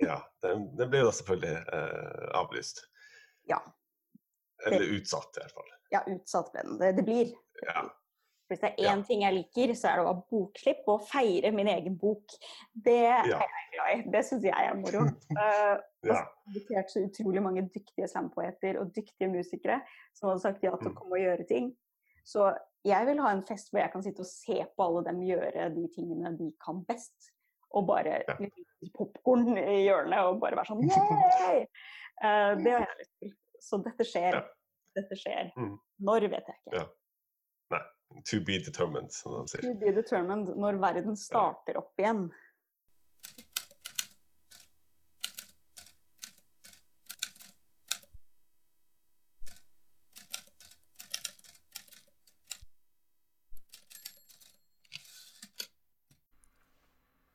[0.00, 0.16] ja.
[0.44, 2.82] Den, den ble jo da selvfølgelig eh, avlyst.
[3.48, 3.60] Ja.
[4.66, 5.72] Eller utsatt, i hvert fall.
[5.94, 6.76] Ja, utsatt ble den.
[6.82, 7.32] Det, det blir.
[7.64, 7.86] Ja.
[8.50, 9.02] Hvis det er Ja.
[9.02, 12.28] ting jeg liker, så er det å ha bokslipp og feire min egen bok.
[12.74, 14.10] Det er jeg glad i.
[14.10, 15.06] Det syns jeg er moro.
[15.06, 16.26] uh, Ja.
[16.48, 19.80] invitert så utrolig mange dyktige slampoeter og dyktige musikere
[20.12, 20.94] som hadde sagt ja til å Mm.
[20.96, 21.76] komme og gjøre ting.
[22.26, 25.20] Så jeg vil ha en fest hvor jeg kan sitte og se på alle dem
[25.22, 27.30] gjøre de tingene de kan best.
[27.74, 28.36] Og bare Ja.
[28.38, 28.52] litt
[28.94, 31.64] popkorn i hjørnet og bare være sånn yeah!
[32.22, 33.32] Uh, det har jeg lyst til.
[33.60, 34.32] Så dette skjer.
[34.34, 34.42] Ja.
[34.94, 35.50] Dette skjer.
[35.56, 35.78] Mm.
[36.00, 36.88] Når vet jeg ikke.
[38.22, 39.62] To be determined, som de sier.
[39.62, 42.28] To be determined når verden starter opp igjen.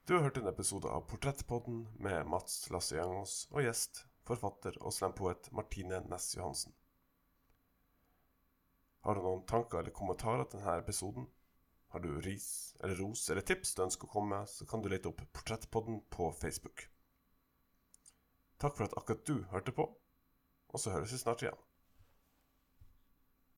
[0.10, 4.96] Du har hørt en episode av Portrettpodden med Mats Lasse Jangås og gjest, forfatter og
[4.96, 6.74] slampoet Martine Næss Johansen.
[9.06, 11.28] Har du noen tanker eller kommentarer til denne episoden?
[11.90, 14.90] Har du ris eller ros eller tips du ønsker å komme med, så kan du
[14.92, 16.86] lete opp Portrettpodden på Facebook.
[18.60, 19.88] Takk for at akkurat du hørte på,
[20.70, 21.62] og så høres vi snart igjen.